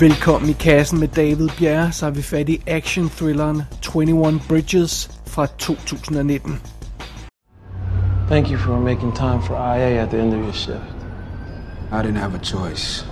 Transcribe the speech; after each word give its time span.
Velkommen 0.00 0.50
i 0.50 0.52
kassen 0.52 0.98
med 0.98 1.08
David 1.08 1.48
Bjerre, 1.58 1.92
så 1.92 2.06
har 2.06 2.10
vi 2.10 2.22
fat 2.22 2.48
i 2.48 2.62
action-thrilleren 2.66 3.62
21 3.80 4.40
Bridges 4.48 5.10
fra 5.26 5.46
2019. 5.46 6.60
Thank 8.28 8.50
you 8.50 8.58
for 8.58 8.80
making 8.80 9.14
time 9.16 9.42
for 9.42 9.54
IA 9.54 10.02
at 10.02 10.08
the 10.10 10.22
end 10.22 10.34
of 10.34 10.40
your 10.40 10.52
shift. 10.52 10.96
I 11.92 12.02
didn't 12.02 12.16
have 12.16 12.34
a 12.34 12.42
choice. 12.42 13.06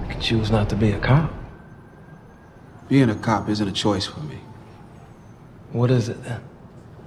You 0.00 0.12
could 0.12 0.22
choose 0.22 0.52
not 0.52 0.68
to 0.68 0.76
be 0.76 0.96
a 0.96 1.00
cop. 1.00 1.30
Being 2.88 3.10
a 3.10 3.18
cop 3.22 3.48
isn't 3.48 3.68
a 3.68 3.74
choice 3.74 4.10
for 4.10 4.20
me. 4.20 4.38
What 5.72 5.90
is 5.90 6.08
it 6.08 6.16
then? 6.24 6.40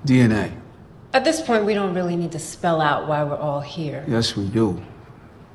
DNA. 0.05 0.51
At 1.13 1.23
this 1.23 1.41
point, 1.41 1.65
we 1.65 1.73
don't 1.73 1.93
really 1.93 2.15
need 2.15 2.31
to 2.31 2.39
spell 2.39 2.81
out 2.81 3.07
why 3.07 3.23
we're 3.23 3.41
all 3.41 3.61
here. 3.61 4.05
Yes, 4.07 4.37
we 4.37 4.45
do. 4.53 4.81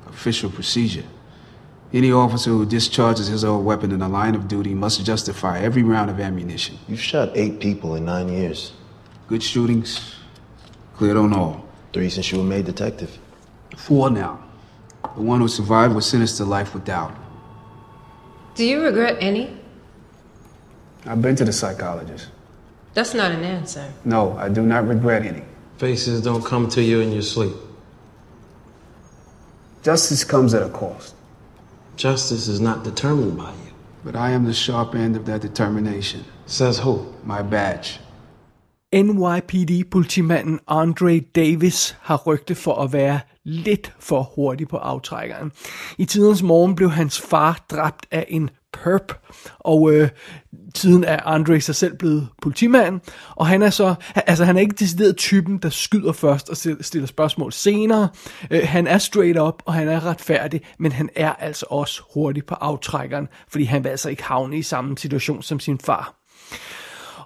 Official 0.07 0.51
procedure. 0.51 1.03
Any 1.93 2.11
officer 2.11 2.49
who 2.49 2.65
discharges 2.65 3.27
his 3.27 3.43
own 3.43 3.63
weapon 3.65 3.91
in 3.91 3.99
the 3.99 4.09
line 4.09 4.33
of 4.33 4.47
duty 4.47 4.73
must 4.73 5.05
justify 5.05 5.59
every 5.59 5.83
round 5.83 6.09
of 6.09 6.19
ammunition. 6.19 6.79
You've 6.87 6.99
shot 6.99 7.29
eight 7.35 7.59
people 7.59 7.93
in 7.93 8.03
nine 8.05 8.29
years. 8.29 8.73
Good 9.27 9.43
shootings, 9.43 10.15
cleared 10.95 11.17
on 11.17 11.33
all. 11.33 11.63
Three 11.93 12.09
since 12.09 12.31
you 12.31 12.39
were 12.39 12.43
made 12.43 12.65
detective. 12.65 13.19
Four 13.77 14.09
now. 14.09 14.43
The 15.15 15.21
one 15.21 15.39
who 15.39 15.47
survived 15.47 15.93
was 15.93 16.07
sentenced 16.07 16.37
to 16.37 16.45
life 16.45 16.73
without. 16.73 17.15
Do 18.55 18.65
you 18.65 18.81
regret 18.81 19.17
any? 19.19 19.55
I've 21.05 21.21
been 21.21 21.35
to 21.35 21.45
the 21.45 21.53
psychologist. 21.53 22.29
That's 22.95 23.13
not 23.13 23.31
an 23.31 23.43
answer. 23.43 23.91
No, 24.03 24.35
I 24.37 24.49
do 24.49 24.63
not 24.63 24.87
regret 24.87 25.23
any. 25.23 25.43
Faces 25.77 26.21
don't 26.21 26.43
come 26.43 26.67
to 26.69 26.81
you 26.81 27.01
in 27.01 27.11
your 27.11 27.21
sleep. 27.21 27.53
Justice 29.83 30.23
comes 30.23 30.53
at 30.53 30.63
a 30.63 30.69
cost, 30.69 31.13
Justice 31.97 32.47
is 32.47 32.59
not 32.59 32.83
determined 32.83 33.37
by 33.37 33.51
you. 33.65 33.73
but 34.03 34.15
I 34.15 34.31
am 34.31 34.43
the 34.43 34.53
sharp 34.53 34.95
end 34.95 35.15
of 35.15 35.25
that 35.25 35.41
determination. 35.41 36.25
Says 36.45 36.79
who? 36.79 37.05
My 37.25 37.41
badge. 37.41 37.99
NYPD-politimanden 38.91 40.59
Andre 40.67 41.19
Davis 41.19 41.97
har 42.01 42.17
rygte 42.27 42.55
for 42.55 42.75
at 42.83 42.93
være 42.93 43.19
lidt 43.43 43.93
for 43.99 44.21
hurtig 44.35 44.67
på 44.67 44.77
aftrækkeren. 44.77 45.51
I 45.97 46.05
tidens 46.05 46.43
morgen 46.43 46.75
blev 46.75 46.89
hans 46.89 47.21
far 47.21 47.65
dræbt 47.71 48.05
af 48.11 48.25
en 48.29 48.49
Herb, 48.85 49.11
og 49.59 49.93
øh, 49.93 50.09
tiden 50.75 51.03
er 51.03 51.19
Andre 51.25 51.61
sig 51.61 51.75
selv 51.75 51.97
blevet 51.97 52.27
politimand, 52.41 53.01
og 53.35 53.47
han 53.47 53.61
er 53.61 53.69
så, 53.69 53.95
altså 54.15 54.45
han 54.45 54.57
er 54.57 54.61
ikke 54.61 54.75
decideret 54.79 55.17
typen, 55.17 55.57
der 55.57 55.69
skyder 55.69 56.11
først 56.11 56.49
og 56.49 56.57
stiller 56.57 57.07
spørgsmål 57.07 57.53
senere. 57.53 58.09
Øh, 58.51 58.61
han 58.63 58.87
er 58.87 58.97
straight 58.97 59.39
up, 59.39 59.63
og 59.65 59.73
han 59.73 59.87
er 59.87 60.05
retfærdig, 60.05 60.61
men 60.79 60.91
han 60.91 61.09
er 61.15 61.33
altså 61.33 61.65
også 61.69 62.01
hurtig 62.13 62.45
på 62.45 62.55
aftrækkeren, 62.55 63.27
fordi 63.47 63.63
han 63.63 63.83
vil 63.83 63.89
altså 63.89 64.09
ikke 64.09 64.23
havne 64.23 64.57
i 64.57 64.61
samme 64.61 64.97
situation 64.97 65.41
som 65.41 65.59
sin 65.59 65.79
far. 65.79 66.15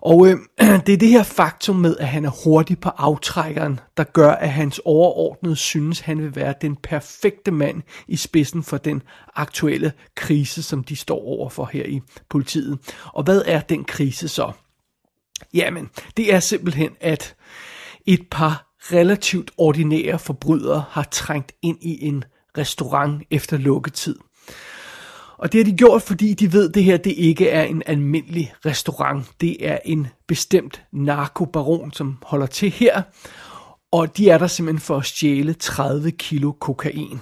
Og 0.01 0.27
øh, 0.27 0.37
det 0.85 0.93
er 0.93 0.97
det 0.97 1.09
her 1.09 1.23
faktum 1.23 1.75
med, 1.75 1.97
at 1.97 2.07
han 2.07 2.25
er 2.25 2.43
hurtig 2.43 2.79
på 2.79 2.89
aftrækkeren, 2.89 3.79
der 3.97 4.03
gør, 4.03 4.31
at 4.31 4.49
hans 4.49 4.81
overordnede 4.85 5.55
synes, 5.55 5.99
han 5.99 6.21
vil 6.21 6.35
være 6.35 6.53
den 6.61 6.75
perfekte 6.75 7.51
mand 7.51 7.81
i 8.07 8.15
spidsen 8.15 8.63
for 8.63 8.77
den 8.77 9.01
aktuelle 9.35 9.93
krise, 10.15 10.63
som 10.63 10.83
de 10.83 10.95
står 10.95 11.19
overfor 11.19 11.69
her 11.73 11.85
i 11.85 12.01
politiet. 12.29 12.79
Og 13.13 13.23
hvad 13.23 13.41
er 13.45 13.59
den 13.59 13.83
krise 13.83 14.27
så? 14.27 14.51
Jamen, 15.53 15.89
det 16.17 16.33
er 16.33 16.39
simpelthen, 16.39 16.89
at 17.01 17.35
et 18.05 18.27
par 18.31 18.67
relativt 18.79 19.51
ordinære 19.57 20.19
forbrydere 20.19 20.83
har 20.89 21.07
trængt 21.11 21.51
ind 21.61 21.77
i 21.81 22.05
en 22.05 22.23
restaurant 22.57 23.23
efter 23.31 23.57
lukketid. 23.57 24.15
Og 25.37 25.51
det 25.51 25.59
har 25.59 25.71
de 25.71 25.77
gjort, 25.77 26.01
fordi 26.01 26.33
de 26.33 26.53
ved, 26.53 26.69
at 26.69 26.75
det 26.75 26.83
her 26.83 26.97
det 26.97 27.13
ikke 27.17 27.49
er 27.49 27.63
en 27.63 27.83
almindelig 27.85 28.53
restaurant. 28.65 29.25
Det 29.41 29.67
er 29.67 29.77
en 29.85 30.07
bestemt 30.27 30.83
narkobaron, 30.91 31.91
som 31.91 32.17
holder 32.23 32.45
til 32.45 32.69
her. 32.69 33.01
Og 33.91 34.17
de 34.17 34.29
er 34.29 34.37
der 34.37 34.47
simpelthen 34.47 34.81
for 34.81 34.97
at 34.97 35.05
stjæle 35.05 35.53
30 35.53 36.11
kilo 36.11 36.51
kokain. 36.51 37.19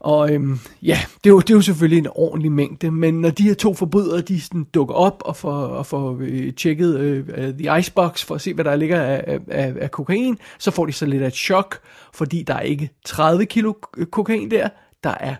Og 0.00 0.32
øhm, 0.32 0.58
ja, 0.82 0.98
det 1.24 1.30
er, 1.30 1.34
jo, 1.34 1.40
det 1.40 1.50
er 1.50 1.54
jo 1.54 1.60
selvfølgelig 1.60 1.98
en 1.98 2.10
ordentlig 2.14 2.52
mængde, 2.52 2.90
men 2.90 3.20
når 3.20 3.30
de 3.30 3.42
her 3.42 3.54
to 3.54 3.74
forbrydere, 3.74 4.20
de 4.20 4.40
sådan 4.40 4.64
dukker 4.64 4.94
op 4.94 5.22
og 5.24 5.36
får, 5.36 5.52
og 5.52 5.86
får 5.86 6.18
øh, 6.20 6.52
tjekket 6.52 7.00
øh, 7.00 7.54
the 7.54 7.78
icebox 7.78 8.24
for 8.24 8.34
at 8.34 8.40
se, 8.40 8.54
hvad 8.54 8.64
der 8.64 8.76
ligger 8.76 9.02
af, 9.02 9.38
af, 9.48 9.74
af 9.80 9.90
kokain, 9.90 10.38
så 10.58 10.70
får 10.70 10.86
de 10.86 10.92
så 10.92 11.06
lidt 11.06 11.22
af 11.22 11.26
et 11.26 11.34
chok, 11.34 11.78
fordi 12.14 12.42
der 12.42 12.54
er 12.54 12.60
ikke 12.60 12.90
30 13.06 13.46
kilo 13.46 13.72
kokain 14.10 14.50
der, 14.50 14.68
der 15.04 15.14
er 15.20 15.34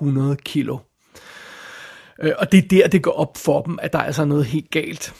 100 0.00 0.36
kilo. 0.36 0.78
Øh, 2.20 2.32
og 2.38 2.52
det 2.52 2.64
er 2.64 2.68
der, 2.68 2.88
det 2.88 3.02
går 3.02 3.12
op 3.12 3.36
for 3.36 3.62
dem, 3.62 3.78
at 3.82 3.92
der 3.92 3.98
er 3.98 4.02
altså 4.02 4.24
noget 4.24 4.44
helt 4.44 4.70
galt. 4.70 5.14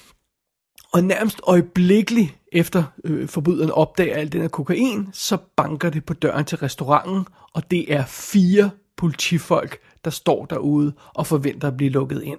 Og 0.93 1.05
nærmest 1.05 1.41
øjeblikkeligt 1.43 2.35
efter 2.53 2.85
øh, 3.05 3.29
forbryderen 3.29 3.71
opdager 3.71 4.17
al 4.17 4.33
den 4.33 4.41
her 4.41 4.49
kokain, 4.49 5.09
så 5.13 5.39
banker 5.57 5.91
det 5.91 6.05
på 6.05 6.15
døren 6.15 6.45
til 6.45 6.59
restauranten, 6.59 7.27
og 7.55 7.71
det 7.71 7.93
er 7.93 8.05
fire 8.07 8.71
politifolk, 8.97 9.79
der 10.05 10.11
står 10.11 10.47
derude 10.47 10.93
og 11.15 11.27
forventer 11.27 11.69
at 11.69 11.77
blive 11.77 11.91
lukket 11.91 12.23
ind. 12.23 12.39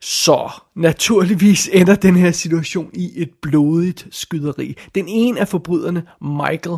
Så 0.00 0.50
naturligvis 0.74 1.68
ender 1.72 1.94
den 1.94 2.16
her 2.16 2.30
situation 2.30 2.90
i 2.94 3.12
et 3.16 3.30
blodigt 3.42 4.06
skyderi. 4.10 4.76
Den 4.94 5.08
ene 5.08 5.40
af 5.40 5.48
forbryderne, 5.48 6.06
Michael, 6.20 6.76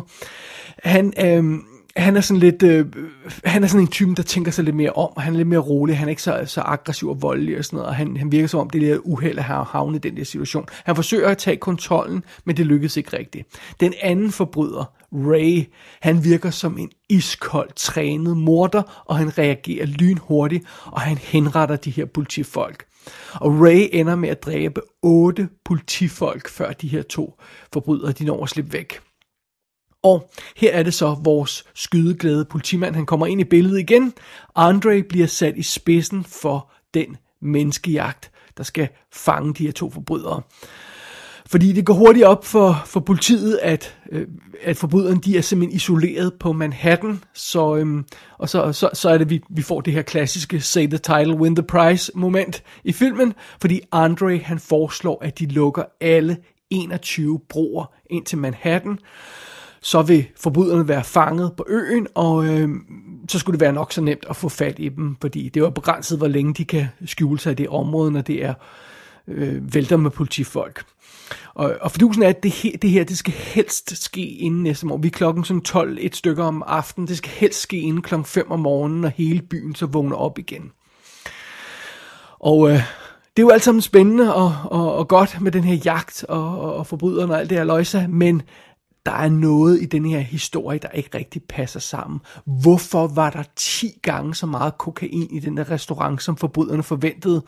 han, 0.83 1.13
øh, 1.25 1.59
han 2.01 2.17
er 2.17 2.21
sådan 2.21 2.39
lidt, 2.39 2.63
øh, 2.63 2.85
han 3.43 3.63
er 3.63 3.67
sådan 3.67 3.81
en 3.81 3.87
type, 3.87 4.15
der 4.15 4.23
tænker 4.23 4.51
sig 4.51 4.63
lidt 4.63 4.75
mere 4.75 4.91
om, 4.91 5.09
og 5.15 5.21
han 5.21 5.33
er 5.33 5.37
lidt 5.37 5.47
mere 5.47 5.59
rolig, 5.59 5.97
han 5.97 6.07
er 6.07 6.09
ikke 6.09 6.21
så, 6.21 6.43
så 6.45 6.61
aggressiv 6.61 7.09
og 7.09 7.21
voldelig 7.21 7.57
og 7.57 7.65
sådan 7.65 7.77
noget, 7.77 7.89
og 7.89 7.95
han, 7.95 8.17
han 8.17 8.31
virker 8.31 8.47
som 8.47 8.59
om 8.59 8.69
det 8.69 8.83
er 8.83 8.87
lidt 8.87 9.01
uheld 9.03 9.37
at 9.37 9.43
have 9.43 9.65
havnet 9.65 10.05
i 10.05 10.09
den 10.09 10.17
der 10.17 10.23
situation. 10.23 10.65
Han 10.83 10.95
forsøger 10.95 11.29
at 11.29 11.37
tage 11.37 11.57
kontrollen, 11.57 12.23
men 12.45 12.57
det 12.57 12.65
lykkes 12.65 12.97
ikke 12.97 13.17
rigtigt. 13.17 13.47
Den 13.79 13.93
anden 14.01 14.31
forbryder, 14.31 14.93
Ray, 15.11 15.63
han 16.01 16.23
virker 16.23 16.49
som 16.49 16.77
en 16.77 16.91
iskold 17.09 17.69
trænet 17.75 18.37
morder, 18.37 19.03
og 19.05 19.17
han 19.17 19.37
reagerer 19.37 19.85
lynhurtigt, 19.85 20.65
og 20.85 21.01
han 21.01 21.17
henretter 21.17 21.75
de 21.75 21.91
her 21.91 22.05
politifolk. 22.05 22.85
Og 23.33 23.61
Ray 23.61 23.89
ender 23.91 24.15
med 24.15 24.29
at 24.29 24.43
dræbe 24.43 24.81
otte 25.01 25.49
politifolk, 25.65 26.49
før 26.49 26.71
de 26.71 26.87
her 26.87 27.01
to 27.01 27.39
forbrydere, 27.73 28.11
de 28.11 28.25
når 28.25 28.43
at 28.43 28.49
slippe 28.49 28.73
væk. 28.73 28.99
Og 30.03 30.29
her 30.55 30.71
er 30.71 30.83
det 30.83 30.93
så 30.93 31.17
vores 31.23 31.65
skydeglæde 31.75 32.45
politimand, 32.45 32.95
han 32.95 33.05
kommer 33.05 33.25
ind 33.25 33.41
i 33.41 33.43
billedet 33.43 33.79
igen. 33.79 34.13
Andre 34.55 35.03
bliver 35.03 35.27
sat 35.27 35.57
i 35.57 35.63
spidsen 35.63 36.23
for 36.23 36.71
den 36.93 37.17
menneskejagt, 37.41 38.31
der 38.57 38.63
skal 38.63 38.87
fange 39.13 39.53
de 39.53 39.65
her 39.65 39.71
to 39.71 39.89
forbrydere. 39.89 40.41
Fordi 41.49 41.71
det 41.71 41.85
går 41.85 41.93
hurtigt 41.93 42.25
op 42.25 42.45
for, 42.45 42.81
for 42.85 42.99
politiet, 42.99 43.59
at, 43.61 43.97
øh, 44.11 44.27
at 44.63 44.77
forbryderne 44.77 45.21
de 45.21 45.37
er 45.37 45.41
simpelthen 45.41 45.75
isoleret 45.75 46.33
på 46.39 46.53
Manhattan, 46.53 47.23
så, 47.33 47.75
øhm, 47.75 48.05
og 48.37 48.49
så, 48.49 48.71
så, 48.71 48.89
så 48.93 49.09
er 49.09 49.17
det, 49.17 49.29
vi, 49.29 49.41
vi 49.49 49.61
får 49.61 49.81
det 49.81 49.93
her 49.93 50.01
klassiske 50.01 50.61
say 50.61 50.87
the 50.87 50.97
title, 50.97 51.35
win 51.35 51.55
the 51.55 51.63
prize 51.63 52.11
moment 52.15 52.63
i 52.83 52.91
filmen, 52.91 53.33
fordi 53.61 53.81
Andre 53.91 54.37
han 54.37 54.59
foreslår, 54.59 55.23
at 55.23 55.39
de 55.39 55.45
lukker 55.45 55.83
alle 56.01 56.37
21 56.69 57.39
broer 57.49 57.93
ind 58.09 58.25
til 58.25 58.37
Manhattan, 58.37 58.99
så 59.81 60.01
vil 60.01 60.27
forbryderne 60.35 60.87
være 60.87 61.03
fanget 61.03 61.53
på 61.57 61.65
øen, 61.67 62.07
og 62.15 62.45
øh, 62.45 62.69
så 63.29 63.39
skulle 63.39 63.53
det 63.53 63.61
være 63.61 63.73
nok 63.73 63.91
så 63.91 64.01
nemt 64.01 64.25
at 64.29 64.35
få 64.35 64.49
fat 64.49 64.75
i 64.77 64.89
dem, 64.89 65.17
fordi 65.21 65.49
det 65.49 65.63
var 65.63 65.69
begrænset, 65.69 66.17
hvor 66.17 66.27
længe 66.27 66.53
de 66.53 66.65
kan 66.65 66.87
skjule 67.05 67.39
sig 67.39 67.51
i 67.51 67.55
det 67.55 67.69
område, 67.69 68.11
når 68.11 68.21
det 68.21 68.45
er 68.45 68.53
øh, 69.27 69.73
vælter 69.73 69.97
med 69.97 70.11
politifolk. 70.11 70.83
Og, 71.53 71.75
og 71.81 71.91
fordusen 71.91 72.23
er, 72.23 72.27
at 72.27 72.43
det 72.43 72.51
her, 72.51 72.77
det 72.77 72.89
her, 72.89 73.03
det 73.03 73.17
skal 73.17 73.33
helst 73.33 74.03
ske 74.03 74.27
inden 74.27 74.63
næste 74.63 74.85
morgen. 74.85 75.03
Vi 75.03 75.07
er 75.07 75.11
klokken 75.11 75.43
sådan 75.43 75.61
12 75.61 75.97
et 76.01 76.15
stykke 76.15 76.43
om 76.43 76.63
aftenen. 76.67 77.07
Det 77.07 77.17
skal 77.17 77.31
helst 77.31 77.61
ske 77.61 77.77
inden 77.77 78.01
klokken 78.01 78.25
5 78.25 78.51
om 78.51 78.59
morgenen, 78.59 79.01
når 79.01 79.09
hele 79.09 79.41
byen 79.41 79.75
så 79.75 79.85
vågner 79.85 80.15
op 80.15 80.39
igen. 80.39 80.71
Og 82.39 82.69
øh, 82.69 82.81
det 83.37 83.43
er 83.43 83.47
jo 83.47 83.49
alt 83.49 83.63
sammen 83.63 83.81
spændende 83.81 84.35
og, 84.35 84.55
og, 84.65 84.95
og 84.95 85.07
godt 85.07 85.41
med 85.41 85.51
den 85.51 85.63
her 85.63 85.75
jagt 85.85 86.25
og, 86.29 86.59
og, 86.59 86.75
og 86.75 86.87
forbryderne 86.87 87.33
og 87.33 87.39
alt 87.39 87.49
det 87.49 87.57
her 87.57 87.65
løjse, 87.65 88.07
men 88.09 88.41
der 89.09 89.15
er 89.15 89.29
noget 89.29 89.81
i 89.81 89.85
den 89.85 90.05
her 90.05 90.19
historie, 90.19 90.79
der 90.79 90.89
ikke 90.89 91.17
rigtig 91.17 91.43
passer 91.43 91.79
sammen. 91.79 92.19
Hvorfor 92.45 93.07
var 93.07 93.29
der 93.29 93.43
10 93.55 93.99
gange 94.01 94.35
så 94.35 94.45
meget 94.45 94.77
kokain 94.77 95.27
i 95.31 95.39
den 95.39 95.57
der 95.57 95.71
restaurant, 95.71 96.23
som 96.23 96.37
forbryderne 96.37 96.83
forventede? 96.83 97.41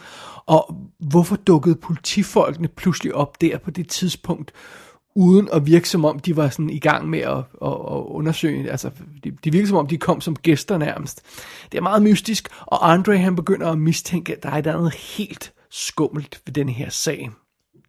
Og 0.45 0.75
hvorfor 0.99 1.35
dukkede 1.35 1.75
politifolkene 1.75 2.67
pludselig 2.67 3.15
op 3.15 3.41
der 3.41 3.57
på 3.57 3.71
det 3.71 3.87
tidspunkt, 3.87 4.51
uden 5.15 5.49
at 5.53 5.65
virke 5.65 5.89
som 5.89 6.05
om, 6.05 6.19
de 6.19 6.35
var 6.35 6.49
sådan 6.49 6.69
i 6.69 6.79
gang 6.79 7.09
med 7.09 7.19
at, 7.19 7.37
at, 7.37 7.43
at 7.61 8.03
undersøge, 8.05 8.71
altså 8.71 8.91
de, 9.23 9.31
de 9.43 9.51
virkede 9.51 9.67
som 9.67 9.77
om, 9.77 9.87
de 9.87 9.97
kom 9.97 10.21
som 10.21 10.35
gæster 10.35 10.77
nærmest. 10.77 11.21
Det 11.71 11.77
er 11.77 11.81
meget 11.81 12.03
mystisk, 12.03 12.49
og 12.61 12.91
Andre 12.91 13.17
han 13.17 13.35
begynder 13.35 13.71
at 13.71 13.77
mistænke, 13.77 14.33
at 14.33 14.43
der 14.43 14.49
er 14.49 14.61
noget 14.61 14.95
helt 14.95 15.53
skummelt 15.69 16.41
ved 16.45 16.53
den 16.53 16.69
her 16.69 16.89
sag. 16.89 17.29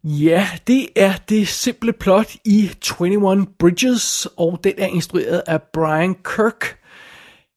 Ja, 0.03 0.47
det 0.67 0.87
er 0.95 1.13
det 1.29 1.47
simple 1.47 1.93
plot 1.93 2.35
i 2.45 2.71
21 2.81 3.47
Bridges, 3.59 4.27
og 4.37 4.59
den 4.63 4.73
er 4.77 4.87
instrueret 4.87 5.43
af 5.47 5.61
Brian 5.61 6.15
Kirk. 6.15 6.79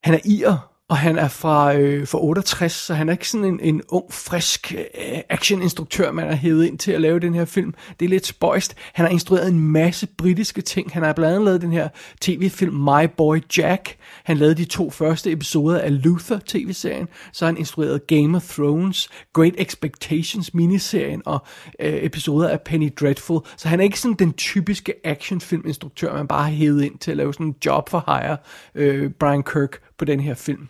Han 0.04 0.14
er 0.14 0.18
irer, 0.24 0.72
og 0.88 0.96
han 0.96 1.18
er 1.18 1.28
fra, 1.28 1.74
øh, 1.74 2.08
fra 2.08 2.18
68, 2.22 2.72
så 2.72 2.94
han 2.94 3.08
er 3.08 3.12
ikke 3.12 3.28
sådan 3.28 3.44
en, 3.44 3.60
en 3.60 3.82
ung, 3.88 4.12
frisk 4.12 4.74
øh, 4.74 5.18
actioninstruktør, 5.28 6.12
man 6.12 6.28
har 6.28 6.34
hævet 6.34 6.66
ind 6.66 6.78
til 6.78 6.92
at 6.92 7.00
lave 7.00 7.20
den 7.20 7.34
her 7.34 7.44
film. 7.44 7.74
Det 8.00 8.04
er 8.04 8.10
lidt 8.10 8.26
spøjst. 8.26 8.74
Han 8.92 9.04
har 9.04 9.12
instrueret 9.12 9.48
en 9.48 9.60
masse 9.60 10.06
britiske 10.06 10.60
ting. 10.62 10.92
Han 10.92 11.02
har 11.02 11.12
blandt 11.12 11.34
andet 11.34 11.44
lavet 11.44 11.60
den 11.60 11.72
her 11.72 11.88
tv-film 12.20 12.74
My 12.74 13.08
Boy 13.16 13.38
Jack. 13.58 13.96
Han 14.24 14.36
lavede 14.36 14.54
de 14.54 14.64
to 14.64 14.90
første 14.90 15.32
episoder 15.32 15.78
af 15.78 16.02
Luther 16.04 16.38
tv-serien. 16.46 17.08
Så 17.32 17.44
har 17.44 17.52
han 17.52 17.58
instrueret 17.58 18.06
Game 18.06 18.36
of 18.36 18.54
Thrones, 18.54 19.08
Great 19.32 19.54
Expectations 19.58 20.54
miniserien 20.54 21.22
og 21.24 21.46
øh, 21.80 21.94
episoder 22.04 22.48
af 22.48 22.60
Penny 22.60 22.92
Dreadful. 23.00 23.40
Så 23.56 23.68
han 23.68 23.80
er 23.80 23.84
ikke 23.84 24.00
sådan 24.00 24.16
den 24.18 24.32
typiske 24.32 24.94
actionfilminstruktør, 25.04 26.14
man 26.14 26.28
bare 26.28 26.42
har 26.42 26.50
hævet 26.50 26.84
ind 26.84 26.98
til 26.98 27.10
at 27.10 27.16
lave 27.16 27.32
sådan 27.32 27.46
en 27.46 27.54
job 27.66 27.88
for 27.88 28.04
hire 28.06 28.36
øh, 28.74 29.10
Brian 29.10 29.42
Kirk 29.42 29.80
på 29.98 30.04
den 30.04 30.20
her 30.20 30.34
film. 30.34 30.68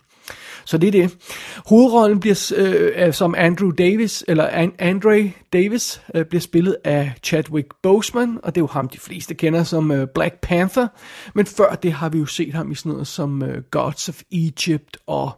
Så 0.67 0.77
det 0.77 0.87
er 0.87 0.91
det. 0.91 1.17
Hovedrollen 1.65 2.19
bliver 2.19 2.53
øh, 2.57 3.13
som 3.13 3.35
Andrew 3.37 3.71
Davis, 3.71 4.23
eller 4.27 4.47
An- 4.47 4.75
Andre 4.79 5.31
Davis, 5.53 6.01
øh, 6.15 6.25
bliver 6.25 6.41
spillet 6.41 6.77
af 6.83 7.13
Chadwick 7.23 7.67
Boseman, 7.83 8.39
og 8.43 8.55
det 8.55 8.61
er 8.61 8.63
jo 8.63 8.67
ham, 8.67 8.89
de 8.89 8.99
fleste 8.99 9.33
kender 9.33 9.63
som 9.63 9.91
øh, 9.91 10.07
Black 10.15 10.35
Panther. 10.41 10.87
Men 11.35 11.45
før 11.45 11.75
det 11.75 11.93
har 11.93 12.09
vi 12.09 12.19
jo 12.19 12.25
set 12.25 12.53
ham 12.53 12.71
i 12.71 12.75
sådan 12.75 12.91
noget 12.91 13.07
som 13.07 13.43
øh, 13.43 13.63
Gods 13.71 14.09
of 14.09 14.21
Egypt 14.31 14.97
og 15.07 15.31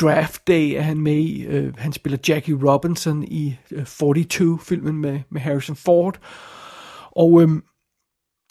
Draft 0.00 0.46
Day 0.48 0.74
er 0.76 0.82
han 0.82 1.00
med 1.00 1.16
i. 1.16 1.42
Øh, 1.44 1.72
han 1.78 1.92
spiller 1.92 2.18
Jackie 2.28 2.58
Robinson 2.70 3.24
i 3.24 3.56
øh, 3.70 3.82
42-filmen 3.82 4.96
med, 4.96 5.20
med 5.30 5.40
Harrison 5.40 5.76
Ford. 5.76 6.18
Og 7.10 7.42
øh, 7.42 7.48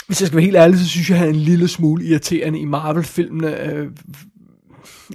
hvis 0.07 0.21
jeg 0.21 0.27
skal 0.27 0.35
være 0.35 0.45
helt 0.45 0.57
ærlig, 0.57 0.79
så 0.79 0.87
synes 0.87 1.09
jeg, 1.09 1.15
at 1.15 1.19
han 1.19 1.29
er 1.29 1.33
en 1.33 1.39
lille 1.39 1.67
smule 1.67 2.05
irriterende 2.05 2.59
i 2.59 2.65
Marvel-filmene. 2.65 3.61
Øh, 3.61 3.91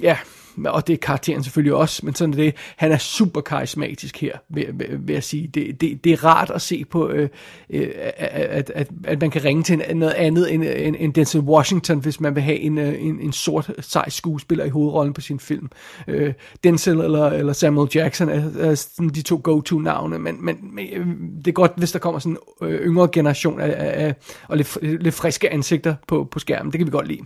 ja, 0.03 0.17
og 0.65 0.87
det 0.87 0.93
er 0.93 0.97
karakteren 0.97 1.43
selvfølgelig 1.43 1.75
også, 1.75 2.07
men 2.07 2.15
sådan 2.15 2.33
er 2.33 2.37
det. 2.37 2.55
Han 2.77 2.93
er 2.93 2.99
super 2.99 3.41
karismatisk 3.41 4.21
her, 4.21 4.39
vil, 4.49 4.67
vil, 4.73 4.99
vil 5.01 5.13
jeg 5.13 5.25
sige. 5.25 5.47
Det, 5.47 5.81
det, 5.81 6.05
det 6.05 6.13
er 6.13 6.25
rart 6.25 6.51
at 6.51 6.63
se 6.63 6.85
på, 6.85 7.09
øh, 7.09 7.29
øh, 7.71 7.89
at, 8.17 8.71
at, 8.75 8.89
at 9.05 9.21
man 9.21 9.31
kan 9.31 9.45
ringe 9.45 9.63
til 9.63 9.83
noget 9.95 10.13
andet 10.13 10.55
end, 10.55 10.65
end, 10.65 10.97
end 10.99 11.15
Denzel 11.15 11.41
Washington, 11.41 11.99
hvis 11.99 12.21
man 12.21 12.35
vil 12.35 12.43
have 12.43 12.59
en, 12.59 12.79
øh, 12.79 12.95
en, 13.03 13.21
en 13.21 13.33
sort, 13.33 13.71
sej 13.81 14.09
skuespiller 14.09 14.65
i 14.65 14.69
hovedrollen 14.69 15.15
på 15.15 15.21
sin 15.21 15.41
film. 15.41 15.69
Øh, 16.09 16.33
Denzel 16.65 17.01
eller, 17.01 17.27
eller 17.27 17.53
Samuel 17.53 17.91
Jackson 17.95 18.29
er, 18.29 18.43
er 18.59 18.75
sådan 18.75 19.09
de 19.09 19.23
to 19.23 19.41
go-to-navne, 19.45 20.19
men, 20.19 20.45
men, 20.45 20.59
men 20.75 20.87
øh, 20.93 21.07
det 21.39 21.49
er 21.49 21.53
godt, 21.53 21.73
hvis 21.77 21.93
der 21.93 21.99
kommer 21.99 22.19
sådan 22.19 22.37
en 22.63 22.69
yngre 22.69 23.09
generation 23.13 23.61
af, 23.61 23.75
af, 23.77 24.07
af 24.07 24.15
og 24.49 24.57
lidt, 24.57 24.79
lidt 24.83 25.15
friske 25.15 25.53
ansigter 25.53 25.95
på, 26.09 26.29
på 26.31 26.39
skærmen. 26.39 26.73
Det 26.73 26.79
kan 26.79 26.87
vi 26.87 26.91
godt 26.91 27.09
lide. 27.09 27.23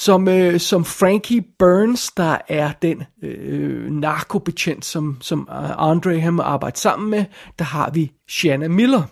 Som, 0.00 0.28
øh, 0.28 0.60
som 0.60 0.84
Frankie 0.84 1.44
Burns, 1.58 2.10
der 2.16 2.38
er 2.48 2.72
den 2.82 3.02
øh, 3.22 3.90
narkobetjent, 3.90 4.84
som, 4.84 5.16
som 5.20 5.48
øh, 5.50 5.70
Andre 5.78 6.20
han 6.20 6.34
må 6.34 6.42
arbejde 6.42 6.78
sammen 6.78 7.10
med, 7.10 7.24
der 7.58 7.64
har 7.64 7.90
vi 7.90 8.12
Shanna 8.28 8.68
Miller. 8.68 9.02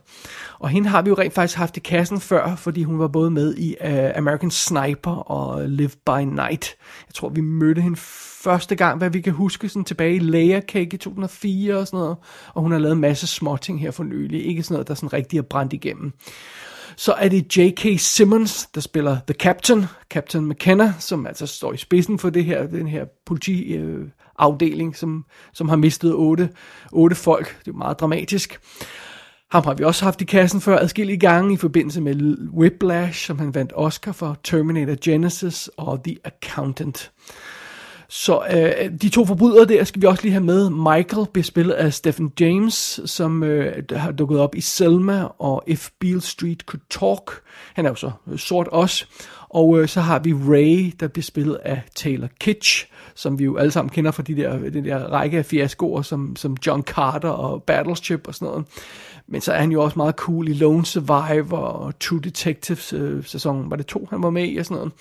Og 0.58 0.68
hende 0.68 0.88
har 0.88 1.02
vi 1.02 1.08
jo 1.08 1.14
rent 1.18 1.34
faktisk 1.34 1.58
haft 1.58 1.76
i 1.76 1.80
kassen 1.80 2.20
før, 2.20 2.56
fordi 2.56 2.82
hun 2.82 2.98
var 2.98 3.08
både 3.08 3.30
med 3.30 3.54
i 3.54 3.76
uh, 3.84 4.16
American 4.16 4.50
Sniper 4.50 5.10
og 5.10 5.68
Live 5.68 5.90
by 6.06 6.20
Night. 6.20 6.76
Jeg 7.08 7.14
tror, 7.14 7.28
vi 7.28 7.40
mødte 7.40 7.80
hende 7.80 7.96
første 8.42 8.76
gang, 8.76 8.98
hvad 8.98 9.10
vi 9.10 9.20
kan 9.20 9.32
huske, 9.32 9.68
sådan 9.68 9.84
tilbage 9.84 10.14
i 10.14 10.18
Layer 10.18 10.60
Cake 10.60 10.94
i 10.94 10.98
2004 10.98 11.76
og 11.76 11.86
sådan 11.86 11.98
noget. 11.98 12.16
Og 12.54 12.62
hun 12.62 12.72
har 12.72 12.78
lavet 12.78 12.94
en 12.94 13.00
masse 13.00 13.26
småting 13.26 13.80
her 13.80 13.90
for 13.90 14.04
nylig. 14.04 14.46
Ikke 14.46 14.62
sådan 14.62 14.74
noget, 14.74 14.88
der 14.88 14.94
sådan 14.94 15.12
rigtig 15.12 15.38
er 15.38 15.42
brændt 15.42 15.72
igennem. 15.72 16.12
Så 16.98 17.12
er 17.12 17.28
det 17.28 17.56
J.K. 17.56 18.00
Simmons, 18.00 18.66
der 18.74 18.80
spiller 18.80 19.18
The 19.26 19.34
Captain, 19.34 19.84
Captain 20.10 20.48
McKenna, 20.48 20.94
som 20.98 21.26
altså 21.26 21.46
står 21.46 21.72
i 21.72 21.76
spidsen 21.76 22.18
for 22.18 22.30
det 22.30 22.44
her, 22.44 22.66
den 22.66 22.88
her 22.88 23.04
politiafdeling, 23.26 24.90
øh, 24.90 24.94
som, 24.94 25.24
som 25.52 25.68
har 25.68 25.76
mistet 25.76 26.14
otte, 26.14 26.50
otte 26.92 27.16
folk. 27.16 27.58
Det 27.64 27.70
er 27.70 27.76
meget 27.76 28.00
dramatisk. 28.00 28.60
Ham 29.50 29.64
har 29.64 29.74
vi 29.74 29.84
også 29.84 30.04
haft 30.04 30.20
i 30.20 30.24
kassen 30.24 30.60
før 30.60 30.78
adskillige 30.78 31.18
gange 31.18 31.54
i 31.54 31.56
forbindelse 31.56 32.00
med 32.00 32.38
Whiplash, 32.52 33.26
som 33.26 33.38
han 33.38 33.54
vandt 33.54 33.72
Oscar 33.74 34.12
for, 34.12 34.38
Terminator 34.44 34.96
Genesis 35.04 35.70
og 35.76 36.04
The 36.04 36.16
Accountant. 36.24 37.10
Så 38.10 38.40
øh, 38.50 38.92
de 39.02 39.08
to 39.08 39.24
forbrydere 39.24 39.64
der 39.64 39.84
skal 39.84 40.02
vi 40.02 40.06
også 40.06 40.22
lige 40.22 40.32
have 40.32 40.44
med. 40.44 40.70
Michael 40.70 41.26
bliver 41.32 41.44
spillet 41.44 41.72
af 41.72 41.94
Stephen 41.94 42.32
James, 42.40 43.00
som 43.04 43.42
øh, 43.42 43.84
har 43.92 44.12
dukket 44.12 44.40
op 44.40 44.54
i 44.54 44.60
Selma 44.60 45.24
og 45.38 45.64
If 45.66 45.90
Beale 46.00 46.20
Street 46.20 46.60
Could 46.60 46.82
Talk. 46.90 47.40
Han 47.74 47.86
er 47.86 47.90
jo 47.90 47.94
så 47.94 48.10
øh, 48.30 48.38
sort 48.38 48.68
også. 48.68 49.06
Og 49.48 49.80
øh, 49.80 49.88
så 49.88 50.00
har 50.00 50.18
vi 50.18 50.32
Ray, 50.34 50.92
der 51.00 51.08
bliver 51.08 51.22
spillet 51.22 51.54
af 51.54 51.82
Taylor 51.94 52.28
Kitsch, 52.40 52.86
som 53.14 53.38
vi 53.38 53.44
jo 53.44 53.56
alle 53.56 53.70
sammen 53.70 53.90
kender 53.90 54.10
fra 54.10 54.22
de 54.22 54.36
der, 54.36 54.58
den 54.58 54.84
der 54.84 54.98
række 54.98 55.38
af 55.38 55.46
fiaskoer, 55.46 56.02
som, 56.02 56.36
som 56.36 56.56
John 56.66 56.82
Carter 56.82 57.28
og 57.28 57.62
Battleship 57.62 58.28
og 58.28 58.34
sådan 58.34 58.48
noget. 58.48 58.66
Men 59.26 59.40
så 59.40 59.52
er 59.52 59.60
han 59.60 59.72
jo 59.72 59.82
også 59.82 59.96
meget 59.96 60.14
cool 60.14 60.48
i 60.48 60.52
Lone 60.52 60.86
Survivor 60.86 61.58
og 61.58 61.98
True 61.98 62.20
Detectives 62.20 62.92
øh, 62.92 63.24
sæson, 63.24 63.70
var 63.70 63.76
det 63.76 63.86
to, 63.86 64.06
han 64.10 64.22
var 64.22 64.30
med 64.30 64.48
i 64.48 64.56
og 64.56 64.64
sådan 64.64 64.76
noget. 64.76 64.92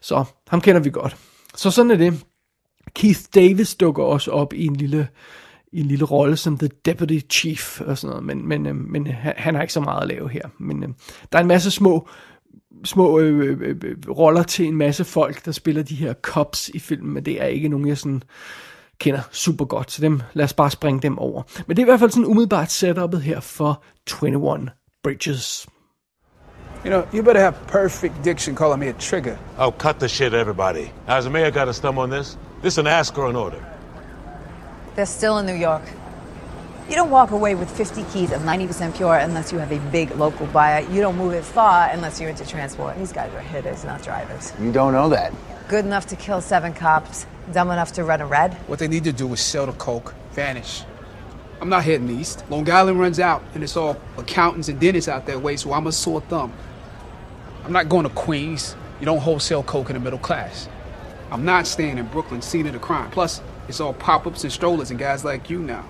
Så 0.00 0.24
ham 0.48 0.60
kender 0.60 0.80
vi 0.80 0.90
godt. 0.90 1.16
Så 1.56 1.70
sådan 1.70 1.90
er 1.90 1.96
det. 1.96 2.24
Keith 2.94 3.20
Davis 3.34 3.74
dukker 3.74 4.04
også 4.04 4.30
op 4.30 4.52
i 4.52 4.66
en 4.66 4.76
lille, 4.76 5.08
i 5.72 5.80
en 5.80 5.86
lille 5.86 6.04
rolle 6.04 6.36
som 6.36 6.58
The 6.58 6.68
Deputy 6.84 7.20
Chief 7.30 7.80
og 7.80 7.98
sådan 7.98 8.10
noget, 8.10 8.24
men, 8.24 8.48
men, 8.48 8.66
øh, 8.66 8.74
men 8.74 9.06
han 9.36 9.54
har 9.54 9.62
ikke 9.62 9.72
så 9.72 9.80
meget 9.80 10.02
at 10.02 10.08
lave 10.08 10.28
her. 10.28 10.42
Men 10.58 10.82
øh, 10.82 10.88
der 11.32 11.38
er 11.38 11.42
en 11.42 11.48
masse 11.48 11.70
små, 11.70 12.08
små 12.84 13.18
øh, 13.18 13.58
øh, 13.60 13.76
øh, 13.84 13.96
roller 14.10 14.42
til 14.42 14.66
en 14.66 14.76
masse 14.76 15.04
folk, 15.04 15.44
der 15.44 15.52
spiller 15.52 15.82
de 15.82 15.94
her 15.94 16.14
cops 16.22 16.68
i 16.68 16.78
filmen, 16.78 17.14
men 17.14 17.24
det 17.24 17.42
er 17.42 17.46
ikke 17.46 17.68
nogen, 17.68 17.88
jeg 17.88 17.98
sådan 17.98 18.22
kender 18.98 19.20
super 19.30 19.64
godt, 19.64 19.92
så 19.92 20.02
dem, 20.02 20.20
lad 20.32 20.44
os 20.44 20.52
bare 20.52 20.70
springe 20.70 21.00
dem 21.00 21.18
over. 21.18 21.42
Men 21.66 21.76
det 21.76 21.82
er 21.82 21.86
i 21.86 21.90
hvert 21.90 22.00
fald 22.00 22.10
sådan 22.10 22.26
umiddelbart 22.26 22.72
setupet 22.72 23.22
her 23.22 23.40
for 23.40 23.82
21 24.22 24.68
Bridges. 25.02 25.66
You 26.84 26.90
know, 26.90 27.06
you 27.14 27.22
better 27.22 27.40
have 27.40 27.54
perfect 27.66 28.14
diction 28.24 28.54
calling 28.54 28.80
me 28.80 28.88
a 28.88 28.92
trigger. 28.92 29.36
Oh, 29.58 29.70
cut 29.70 29.98
the 30.00 30.08
shit, 30.08 30.34
everybody. 30.34 30.90
Has 31.06 31.24
the 31.24 31.30
mayor 31.30 31.50
got 31.50 31.68
a 31.68 31.72
stump 31.72 31.98
on 31.98 32.10
this? 32.10 32.38
This 32.64 32.78
an 32.78 32.86
ask 32.86 33.18
or 33.18 33.28
an 33.28 33.36
order? 33.36 33.62
They're 34.94 35.04
still 35.04 35.36
in 35.36 35.44
New 35.44 35.52
York. 35.52 35.82
You 36.88 36.94
don't 36.94 37.10
walk 37.10 37.30
away 37.30 37.54
with 37.54 37.70
50 37.70 38.04
keys 38.04 38.32
of 38.32 38.40
90% 38.40 38.96
pure 38.96 39.16
unless 39.16 39.52
you 39.52 39.58
have 39.58 39.70
a 39.70 39.78
big 39.90 40.12
local 40.12 40.46
buyer. 40.46 40.80
You 40.90 41.02
don't 41.02 41.18
move 41.18 41.34
it 41.34 41.44
far 41.44 41.90
unless 41.90 42.18
you're 42.18 42.30
into 42.30 42.48
transport. 42.48 42.96
These 42.96 43.12
guys 43.12 43.30
are 43.34 43.40
hitters, 43.40 43.84
not 43.84 44.02
drivers. 44.02 44.54
You 44.58 44.72
don't 44.72 44.94
know 44.94 45.10
that. 45.10 45.34
Good 45.68 45.84
enough 45.84 46.06
to 46.06 46.16
kill 46.16 46.40
seven 46.40 46.72
cops, 46.72 47.26
dumb 47.52 47.70
enough 47.70 47.92
to 47.92 48.04
run 48.04 48.22
a 48.22 48.26
red. 48.26 48.54
What 48.66 48.78
they 48.78 48.88
need 48.88 49.04
to 49.04 49.12
do 49.12 49.30
is 49.34 49.40
sell 49.40 49.66
the 49.66 49.72
coke, 49.72 50.14
vanish. 50.32 50.84
I'm 51.60 51.68
not 51.68 51.84
heading 51.84 52.08
east. 52.18 52.44
Long 52.48 52.70
Island 52.70 52.98
runs 52.98 53.20
out, 53.20 53.42
and 53.52 53.62
it's 53.62 53.76
all 53.76 54.00
accountants 54.16 54.70
and 54.70 54.80
dentists 54.80 55.10
out 55.10 55.26
that 55.26 55.42
way, 55.42 55.58
so 55.58 55.74
I'm 55.74 55.86
a 55.86 55.92
sore 55.92 56.22
thumb. 56.22 56.50
I'm 57.62 57.72
not 57.72 57.90
going 57.90 58.04
to 58.04 58.14
Queens. 58.14 58.74
You 59.00 59.04
don't 59.04 59.18
wholesale 59.18 59.64
coke 59.64 59.90
in 59.90 59.96
the 59.96 60.00
middle 60.00 60.18
class. 60.18 60.66
I'm 61.30 61.44
not 61.44 61.66
staying 61.66 61.98
in 61.98 62.06
Brooklyn, 62.06 62.42
scene 62.42 62.66
of 62.66 62.72
the 62.72 62.78
crime. 62.78 63.10
Plus, 63.10 63.40
it's 63.68 63.80
all 63.80 63.94
pop-ups 63.94 64.44
and 64.44 64.52
strollers 64.52 64.90
and 64.90 64.98
guys 64.98 65.24
like 65.24 65.50
you 65.50 65.58
now. 65.58 65.84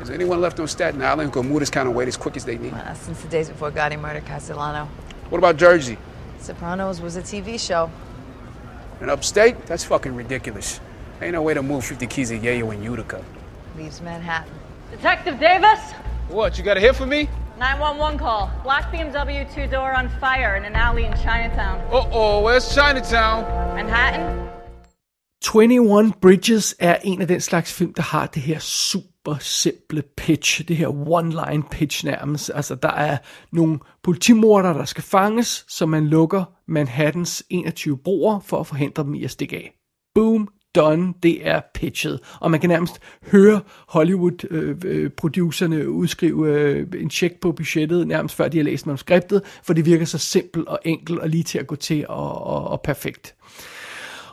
Is 0.00 0.10
anyone 0.10 0.40
left 0.40 0.60
on 0.60 0.68
Staten 0.68 1.00
Island 1.02 1.32
who 1.32 1.40
can 1.40 1.50
move 1.50 1.60
this 1.60 1.70
kind 1.70 1.88
of 1.88 1.94
weight 1.94 2.08
as 2.08 2.16
quick 2.16 2.36
as 2.36 2.44
they 2.44 2.58
need? 2.58 2.72
Uh, 2.72 2.94
since 2.94 3.22
the 3.22 3.28
days 3.28 3.48
before 3.48 3.70
Gotti 3.70 3.98
murdered 3.98 4.26
Castellano. 4.26 4.88
What 5.30 5.38
about 5.38 5.56
Jersey? 5.56 5.96
Sopranos 6.38 7.00
was 7.00 7.16
a 7.16 7.22
TV 7.22 7.58
show. 7.58 7.90
And 9.00 9.10
upstate? 9.10 9.66
That's 9.66 9.84
fucking 9.84 10.14
ridiculous. 10.14 10.80
Ain't 11.20 11.32
no 11.32 11.42
way 11.42 11.54
to 11.54 11.62
move 11.62 11.84
50 11.84 12.06
keys 12.06 12.30
of 12.30 12.42
yayo 12.42 12.72
in 12.74 12.82
Utica. 12.82 13.24
Leaves 13.76 14.00
Manhattan. 14.02 14.52
Detective 14.90 15.40
Davis? 15.40 15.80
What, 16.28 16.58
you 16.58 16.64
got 16.64 16.76
a 16.76 16.80
hit 16.80 16.94
for 16.94 17.06
me? 17.06 17.28
911 17.58 18.18
call. 18.18 18.50
Black 18.62 18.84
BMW 18.92 19.44
two 19.54 19.66
door 19.76 19.90
on 20.00 20.08
fire 20.20 20.56
in 20.56 20.64
an 20.64 20.74
alley 20.74 21.04
in 21.04 21.12
Chinatown. 21.16 21.80
Uh-oh, 21.90 22.42
where's 22.44 22.66
Chinatown? 22.74 23.44
Manhattan? 23.74 24.46
21 25.40 26.12
Bridges 26.20 26.74
er 26.78 26.96
en 27.04 27.20
af 27.20 27.28
den 27.28 27.40
slags 27.40 27.72
film, 27.72 27.94
der 27.94 28.02
har 28.02 28.26
det 28.26 28.42
her 28.42 28.58
super 28.58 29.36
simple 29.40 30.02
pitch, 30.16 30.68
det 30.68 30.76
her 30.76 30.88
one-line 30.88 31.68
pitch 31.70 32.04
nærmest. 32.04 32.50
Altså, 32.54 32.74
der 32.74 32.90
er 32.90 33.18
nogle 33.52 33.78
politimorder, 34.02 34.72
der 34.72 34.84
skal 34.84 35.04
fanges, 35.04 35.64
så 35.68 35.86
man 35.86 36.06
lukker 36.06 36.44
Manhattans 36.68 37.44
21 37.50 37.98
broer 37.98 38.40
for 38.40 38.60
at 38.60 38.66
forhindre 38.66 39.02
dem 39.02 39.14
i 39.14 39.24
at 39.24 39.30
stikke 39.30 39.56
af. 39.56 39.72
Boom, 40.14 40.48
done, 40.76 41.14
det 41.22 41.48
er 41.48 41.60
pitchet. 41.74 42.20
Og 42.40 42.50
man 42.50 42.60
kan 42.60 42.70
nærmest 42.70 43.00
høre 43.30 43.60
Hollywood-producerne 43.88 45.76
øh, 45.76 45.82
øh 45.82 45.90
udskrive 45.90 46.48
øh, 46.48 46.86
en 46.98 47.10
check 47.10 47.40
på 47.40 47.52
budgettet, 47.52 48.06
nærmest 48.08 48.34
før 48.34 48.48
de 48.48 48.56
har 48.56 48.64
læst 48.64 48.86
manuskriptet, 48.86 49.42
for 49.62 49.72
det 49.72 49.86
virker 49.86 50.04
så 50.04 50.18
simpelt 50.18 50.68
og 50.68 50.78
enkelt 50.84 51.18
og 51.18 51.28
lige 51.28 51.42
til 51.42 51.58
at 51.58 51.66
gå 51.66 51.76
til 51.76 52.04
og, 52.08 52.46
og, 52.46 52.68
og 52.68 52.80
perfekt. 52.80 53.34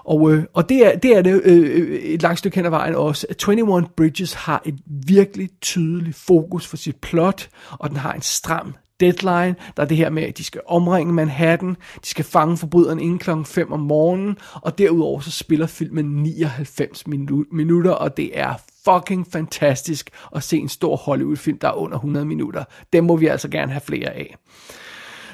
Og, 0.05 0.33
øh, 0.33 0.43
og 0.53 0.69
det 0.69 0.85
er, 0.87 0.97
det 0.97 1.17
er 1.17 1.21
det 1.21 1.41
øh, 1.43 1.79
øh 1.79 1.99
et 1.99 2.21
langt 2.21 2.39
stykke 2.39 2.55
hen 2.55 2.65
ad 2.65 2.69
vejen 2.69 2.95
også. 2.95 3.27
21 3.49 3.87
Bridges 3.97 4.33
har 4.33 4.61
et 4.65 4.75
virkelig 5.07 5.49
tydeligt 5.61 6.17
fokus 6.17 6.67
for 6.67 6.77
sit 6.77 6.95
plot, 6.95 7.49
og 7.69 7.89
den 7.89 7.97
har 7.97 8.13
en 8.13 8.21
stram 8.21 8.75
deadline, 8.99 9.55
der 9.77 9.83
er 9.83 9.85
det 9.85 9.97
her 9.97 10.09
med, 10.09 10.23
at 10.23 10.37
de 10.37 10.43
skal 10.43 10.61
omringe 10.67 11.13
Manhattan, 11.13 11.69
de 12.03 12.07
skal 12.07 12.25
fange 12.25 12.57
forbryderen 12.57 12.99
inden 12.99 13.19
klokken 13.19 13.45
5 13.45 13.71
om 13.71 13.79
morgenen, 13.79 14.37
og 14.53 14.77
derudover 14.77 15.19
så 15.19 15.31
spiller 15.31 15.67
filmen 15.67 16.05
99 16.05 17.03
minu- 17.07 17.47
minutter, 17.55 17.91
og 17.91 18.17
det 18.17 18.39
er 18.39 18.53
fucking 18.85 19.27
fantastisk 19.31 20.09
at 20.35 20.43
se 20.43 20.57
en 20.57 20.69
stor 20.69 20.95
Hollywood-film, 20.95 21.59
der 21.59 21.67
er 21.67 21.73
under 21.73 21.97
100 21.97 22.25
minutter. 22.25 22.63
Dem 22.93 23.03
må 23.03 23.15
vi 23.15 23.27
altså 23.27 23.49
gerne 23.49 23.71
have 23.71 23.81
flere 23.81 24.09
af. 24.09 24.35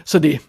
Så 0.05 0.19
det. 0.19 0.39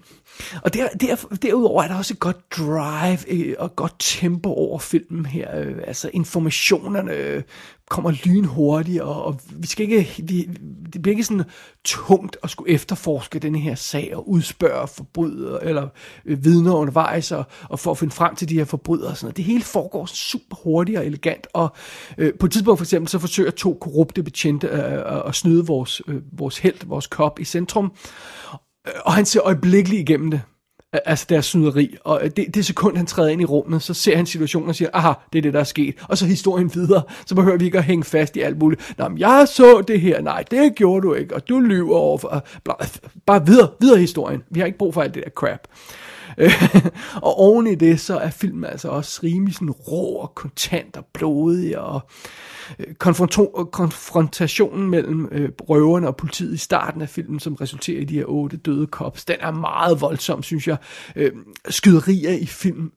Og 0.63 0.75
der, 0.75 0.89
der, 0.89 1.17
derudover 1.43 1.83
er 1.83 1.89
der 1.89 1.95
også 1.95 2.15
et 2.15 2.21
godt 2.21 2.51
drive 2.51 3.19
øh, 3.29 3.55
og 3.59 3.77
godt 3.77 3.95
tempo 3.99 4.49
over 4.49 4.79
filmen 4.79 5.27
her. 5.27 5.61
Øh, 5.61 5.75
altså 5.87 6.11
informationerne 6.13 7.13
øh, 7.13 7.43
kommer 7.91 8.11
lynhurtigt, 8.25 9.01
og, 9.01 9.25
og 9.25 9.41
vi 9.51 9.67
skal 9.67 9.91
ikke, 9.91 10.23
vi, 10.23 10.49
det 10.93 11.03
bliver 11.03 11.13
ikke 11.13 11.25
sådan 11.25 11.45
tungt 11.85 12.37
at 12.43 12.51
skulle 12.51 12.75
efterforske 12.75 13.39
den 13.39 13.55
her 13.55 13.75
sag 13.75 14.17
og 14.17 14.29
udspørge 14.29 14.89
forbrydere 14.89 15.65
eller 15.65 15.89
øh, 16.25 16.45
vidner 16.45 16.75
undervejs 16.75 17.33
og, 17.33 17.45
og 17.69 17.79
for 17.79 17.91
at 17.91 17.99
finde 17.99 18.15
frem 18.15 18.35
til 18.37 18.49
de 18.49 18.55
her 18.55 18.65
forbrydere. 18.65 19.11
Og 19.11 19.17
sådan 19.17 19.27
noget. 19.27 19.37
Det 19.37 19.45
hele 19.45 19.63
foregår 19.63 20.07
super 20.07 20.57
hurtigt 20.57 20.99
og 20.99 21.07
elegant, 21.07 21.47
og 21.53 21.73
øh, 22.19 22.33
på 22.41 22.47
et 22.47 22.53
tidspunkt 22.53 22.79
for 22.79 22.85
eksempel 22.85 23.09
så 23.09 23.19
forsøger 23.19 23.51
to 23.51 23.79
korrupte 23.81 24.23
betjente 24.23 24.67
øh, 24.67 25.29
at 25.29 25.35
snyde 25.35 25.67
vores, 25.67 26.03
øh, 26.07 26.23
vores 26.33 26.59
held, 26.59 26.87
vores 26.87 27.07
kop 27.07 27.39
i 27.39 27.45
centrum, 27.45 27.93
Øh, 28.89 28.93
og 29.05 29.13
han 29.13 29.25
ser 29.25 29.41
øjeblikkeligt 29.43 30.01
igennem 30.01 30.31
det. 30.31 30.41
Altså 30.93 31.27
deres 31.29 31.47
snyderi. 31.47 31.97
Og 32.05 32.21
øh, 32.25 32.31
det, 32.37 32.55
det 32.55 32.67
sekund, 32.67 32.97
han 32.97 33.07
træder 33.07 33.29
ind 33.29 33.41
i 33.41 33.45
rummet, 33.45 33.83
så 33.83 33.95
ser 33.95 34.17
han 34.17 34.27
situationen 34.27 34.69
og 34.69 34.75
siger, 34.75 34.91
aha, 34.93 35.13
det 35.33 35.39
er 35.39 35.43
det, 35.43 35.53
der 35.53 35.61
er 35.61 35.65
sket. 35.65 35.95
Og 36.09 36.19
så 36.19 36.27
historien 36.27 36.75
videre. 36.75 37.03
Så 37.27 37.35
behøver 37.35 37.59
vi 37.59 37.65
ikke 37.65 37.79
at 37.79 37.85
hænge 37.85 38.05
fast 38.05 38.37
i 38.37 38.41
alt 38.41 38.59
muligt. 38.59 38.95
Nå, 38.99 39.09
men 39.09 39.19
jeg 39.19 39.49
så 39.49 39.85
det 39.89 40.01
her. 40.01 40.21
Nej, 40.21 40.45
det 40.51 40.75
gjorde 40.75 41.07
du 41.07 41.15
ikke. 41.15 41.35
Og 41.35 41.49
du 41.49 41.61
lyver 41.61 41.97
over 41.97 42.19
for... 42.19 42.47
Bare 43.27 43.47
videre, 43.47 43.69
videre 43.81 43.99
historien. 43.99 44.43
Vi 44.51 44.61
har 44.61 44.67
ikke 44.67 44.79
brug 44.79 44.95
for 44.95 45.03
alt 45.03 45.15
det 45.15 45.25
der 45.25 45.31
crap. 45.31 45.61
og 47.27 47.39
oven 47.39 47.67
i 47.67 47.75
det, 47.75 48.01
så 48.01 48.19
er 48.19 48.31
filmen 48.31 48.65
altså 48.65 48.89
også 48.89 49.21
rimelig 49.23 49.55
sådan 49.55 49.71
rå 49.71 50.15
og 50.15 50.35
kontant 50.35 50.97
og 50.97 51.05
blodig 51.13 51.79
og 51.79 52.01
øh, 52.79 52.95
konfrontationen 53.73 54.91
mellem 54.91 55.29
øh, 55.33 55.49
røverne 55.61 56.07
og 56.07 56.17
politiet 56.17 56.55
i 56.55 56.59
starten 56.59 57.03
af 57.03 57.09
filmen, 57.09 57.41
som 57.41 57.55
resulterer 57.55 58.01
i 58.01 58.05
de 58.05 58.15
her 58.15 58.25
otte 58.25 58.57
døde 58.57 58.87
cops, 58.87 59.25
den 59.25 59.37
er 59.41 59.51
meget 59.51 60.01
voldsom, 60.01 60.43
synes 60.43 60.69
jeg. 60.69 60.77
Øh, 61.17 61.33
skyderier 61.69 62.33
i 62.33 62.47
film 62.47 62.93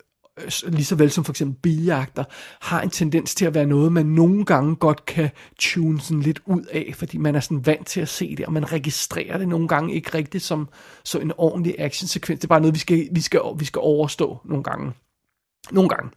lige 0.67 0.85
så 0.85 0.95
vel 0.95 1.11
som 1.11 1.23
for 1.23 1.31
eksempel 1.31 1.61
biljagter, 1.61 2.23
har 2.61 2.81
en 2.81 2.89
tendens 2.89 3.35
til 3.35 3.45
at 3.45 3.53
være 3.53 3.65
noget, 3.65 3.91
man 3.91 4.05
nogle 4.05 4.45
gange 4.45 4.75
godt 4.75 5.05
kan 5.05 5.29
tune 5.59 6.01
sådan 6.01 6.21
lidt 6.21 6.41
ud 6.45 6.61
af, 6.71 6.93
fordi 6.95 7.17
man 7.17 7.35
er 7.35 7.39
sådan 7.39 7.65
vant 7.65 7.87
til 7.87 8.01
at 8.01 8.09
se 8.09 8.35
det, 8.35 8.45
og 8.45 8.53
man 8.53 8.71
registrerer 8.71 9.37
det 9.37 9.47
nogle 9.47 9.67
gange 9.67 9.93
ikke 9.93 10.17
rigtigt 10.17 10.43
som, 10.43 10.69
som 11.03 11.21
en 11.21 11.31
ordentlig 11.37 11.75
actionsekvens. 11.77 12.39
Det 12.39 12.45
er 12.45 12.47
bare 12.49 12.61
noget, 12.61 12.73
vi 12.73 12.79
skal, 12.79 13.07
vi 13.11 13.21
skal, 13.21 13.41
vi 13.57 13.65
skal 13.65 13.79
overstå 13.79 14.39
nogle 14.45 14.63
gange. 14.63 14.91
Nogle 15.71 15.89
gange. 15.89 16.11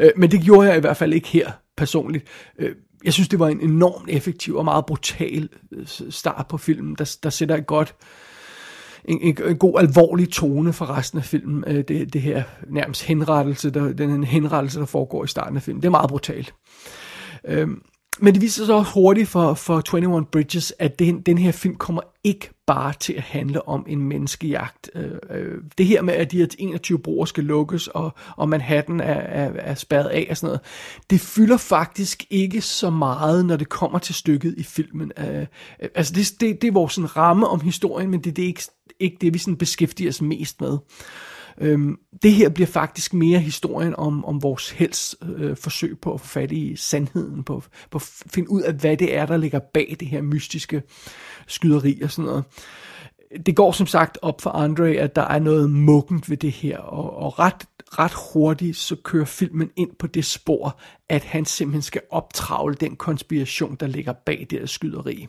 Øh, 0.00 0.10
men 0.16 0.30
det 0.30 0.40
gjorde 0.40 0.68
jeg 0.68 0.76
i 0.76 0.80
hvert 0.80 0.96
fald 0.96 1.12
ikke 1.12 1.28
her 1.28 1.52
personligt. 1.76 2.24
Øh, 2.58 2.74
jeg 3.04 3.12
synes, 3.12 3.28
det 3.28 3.38
var 3.38 3.48
en 3.48 3.60
enormt 3.60 4.10
effektiv 4.10 4.56
og 4.56 4.64
meget 4.64 4.86
brutal 4.86 5.48
øh, 5.72 5.86
start 6.10 6.46
på 6.48 6.58
filmen, 6.58 6.94
der, 6.94 7.16
der 7.22 7.30
sætter 7.30 7.56
et 7.56 7.66
godt 7.66 7.94
en, 9.04 9.20
en, 9.20 9.36
en 9.44 9.58
god 9.58 9.80
alvorlig 9.80 10.30
tone 10.30 10.72
for 10.72 10.98
resten 10.98 11.18
af 11.18 11.24
filmen. 11.24 11.64
Øh, 11.66 11.84
det, 11.88 12.12
det 12.12 12.22
her 12.22 12.42
nærmest 12.68 13.02
henrettelse, 13.02 13.70
der, 13.70 13.92
den 13.92 14.24
henrettelse, 14.24 14.80
der 14.80 14.86
foregår 14.86 15.24
i 15.24 15.28
starten 15.28 15.56
af 15.56 15.62
filmen. 15.62 15.82
Det 15.82 15.86
er 15.86 15.90
meget 15.90 16.10
brutalt. 16.10 16.54
Øh, 17.44 17.68
men 18.20 18.34
det 18.34 18.42
viser 18.42 18.64
sig 18.64 18.74
også 18.74 18.92
hurtigt 18.92 19.28
for, 19.28 19.54
for 19.54 19.96
21 19.96 20.24
Bridges, 20.32 20.74
at 20.78 20.98
den, 20.98 21.20
den 21.20 21.38
her 21.38 21.52
film 21.52 21.74
kommer 21.74 22.02
ikke 22.24 22.50
bare 22.66 22.92
til 23.00 23.12
at 23.12 23.22
handle 23.22 23.68
om 23.68 23.84
en 23.88 24.02
menneskejagt. 24.02 24.90
Øh, 24.94 25.10
øh 25.30 25.58
det 25.78 25.86
her 25.86 26.02
med, 26.02 26.14
at 26.14 26.32
de 26.32 26.36
her 26.36 26.46
21 26.58 26.98
broer 26.98 27.24
skal 27.24 27.44
lukkes, 27.44 27.86
og, 27.88 28.14
og 28.36 28.48
Manhattan 28.48 29.00
er, 29.00 29.14
er, 29.14 29.52
er 29.56 29.74
spærret 29.74 30.08
af 30.08 30.26
og 30.30 30.36
sådan 30.36 30.46
noget, 30.46 30.60
det 31.10 31.20
fylder 31.20 31.56
faktisk 31.56 32.24
ikke 32.30 32.60
så 32.60 32.90
meget, 32.90 33.46
når 33.46 33.56
det 33.56 33.68
kommer 33.68 33.98
til 33.98 34.14
stykket 34.14 34.54
i 34.58 34.62
filmen. 34.62 35.12
Øh, 35.18 35.38
øh 35.38 35.46
altså 35.94 36.12
det, 36.12 36.40
det, 36.40 36.62
det 36.62 36.68
er 36.68 36.72
vores 36.72 36.92
sådan, 36.92 37.16
ramme 37.16 37.46
om 37.46 37.60
historien, 37.60 38.10
men 38.10 38.20
det, 38.20 38.36
det 38.36 38.42
er 38.42 38.46
ikke, 38.46 38.62
ikke 39.00 39.16
det, 39.20 39.34
vi 39.34 39.38
sådan 39.38 39.56
beskæftiger 39.56 40.10
os 40.10 40.22
mest 40.22 40.60
med. 40.60 40.78
Øhm, 41.60 41.98
det 42.22 42.32
her 42.32 42.48
bliver 42.48 42.66
faktisk 42.66 43.14
mere 43.14 43.38
historien 43.38 43.94
om, 43.98 44.24
om 44.24 44.42
vores 44.42 44.70
helts 44.70 45.16
øh, 45.22 45.56
forsøg 45.56 45.98
på 46.02 46.14
at 46.14 46.20
få 46.20 46.26
fat 46.26 46.52
i 46.52 46.76
sandheden, 46.76 47.44
på, 47.44 47.62
på 47.90 47.98
at 47.98 48.02
finde 48.34 48.50
ud 48.50 48.62
af, 48.62 48.74
hvad 48.74 48.96
det 48.96 49.16
er, 49.16 49.26
der 49.26 49.36
ligger 49.36 49.58
bag 49.74 49.96
det 50.00 50.08
her 50.08 50.22
mystiske 50.22 50.82
skyderi 51.46 52.00
og 52.02 52.10
sådan 52.10 52.24
noget. 52.24 52.44
Det 53.46 53.56
går 53.56 53.72
som 53.72 53.86
sagt 53.86 54.18
op 54.22 54.40
for 54.40 54.50
Andre, 54.50 54.88
at 54.88 55.16
der 55.16 55.22
er 55.22 55.38
noget 55.38 55.70
muggent 55.70 56.30
ved 56.30 56.36
det 56.36 56.50
her, 56.52 56.78
og, 56.78 57.16
og 57.16 57.38
ret, 57.38 57.66
ret 57.98 58.12
hurtigt 58.32 58.76
så 58.76 58.96
kører 58.96 59.24
filmen 59.24 59.70
ind 59.76 59.90
på 59.98 60.06
det 60.06 60.24
spor, 60.24 60.80
at 61.08 61.24
han 61.24 61.44
simpelthen 61.44 61.82
skal 61.82 62.02
optravle 62.10 62.74
den 62.74 62.96
konspiration, 62.96 63.74
der 63.80 63.86
ligger 63.86 64.12
bag 64.12 64.46
det 64.50 64.58
her 64.58 64.66
skyderi. 64.66 65.28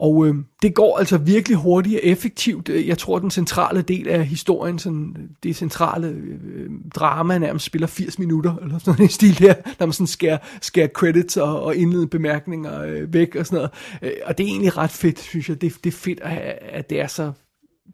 Og 0.00 0.26
øh, 0.26 0.34
det 0.62 0.74
går 0.74 0.98
altså 0.98 1.18
virkelig 1.18 1.58
hurtigt 1.58 1.94
og 1.94 2.00
effektivt. 2.04 2.68
Øh, 2.68 2.88
jeg 2.88 2.98
tror, 2.98 3.18
den 3.18 3.30
centrale 3.30 3.82
del 3.82 4.08
af 4.08 4.26
historien, 4.26 4.78
sådan, 4.78 5.16
det 5.42 5.56
centrale 5.56 6.08
øh, 6.08 6.70
drama 6.94 7.38
nærmest 7.38 7.64
spiller 7.64 7.86
80 7.86 8.18
minutter, 8.18 8.56
eller 8.56 8.78
sådan 8.78 9.02
en 9.02 9.08
stil 9.08 9.38
der, 9.38 9.54
når 9.78 9.86
man 9.86 9.92
sådan 9.92 10.06
skærer, 10.06 10.38
skærer 10.60 10.88
credits 10.88 11.36
og, 11.36 11.62
og 11.62 11.76
indledende 11.76 12.10
bemærkninger 12.10 12.82
øh, 12.82 13.12
væk 13.12 13.36
og 13.36 13.46
sådan 13.46 13.56
noget. 13.56 13.70
Øh, 14.02 14.20
og 14.24 14.38
det 14.38 14.44
er 14.44 14.48
egentlig 14.48 14.76
ret 14.76 14.90
fedt, 14.90 15.18
synes 15.18 15.48
jeg. 15.48 15.60
Det, 15.60 15.74
det 15.84 15.92
er 15.92 15.96
fedt, 15.96 16.20
at, 16.20 16.58
at 16.62 16.90
det 16.90 17.00
er 17.00 17.06
så, 17.06 17.32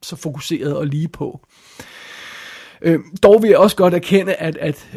så 0.03 0.17
fokuseret 0.17 0.77
og 0.77 0.87
lige 0.87 1.09
på. 1.09 1.41
Øh, 1.81 1.96
Øh, 2.83 3.01
dog 3.23 3.43
vil 3.43 3.49
jeg 3.51 3.59
også 3.59 3.77
godt 3.77 3.95
erkende, 3.95 4.35
at, 4.35 4.57
at 4.57 4.91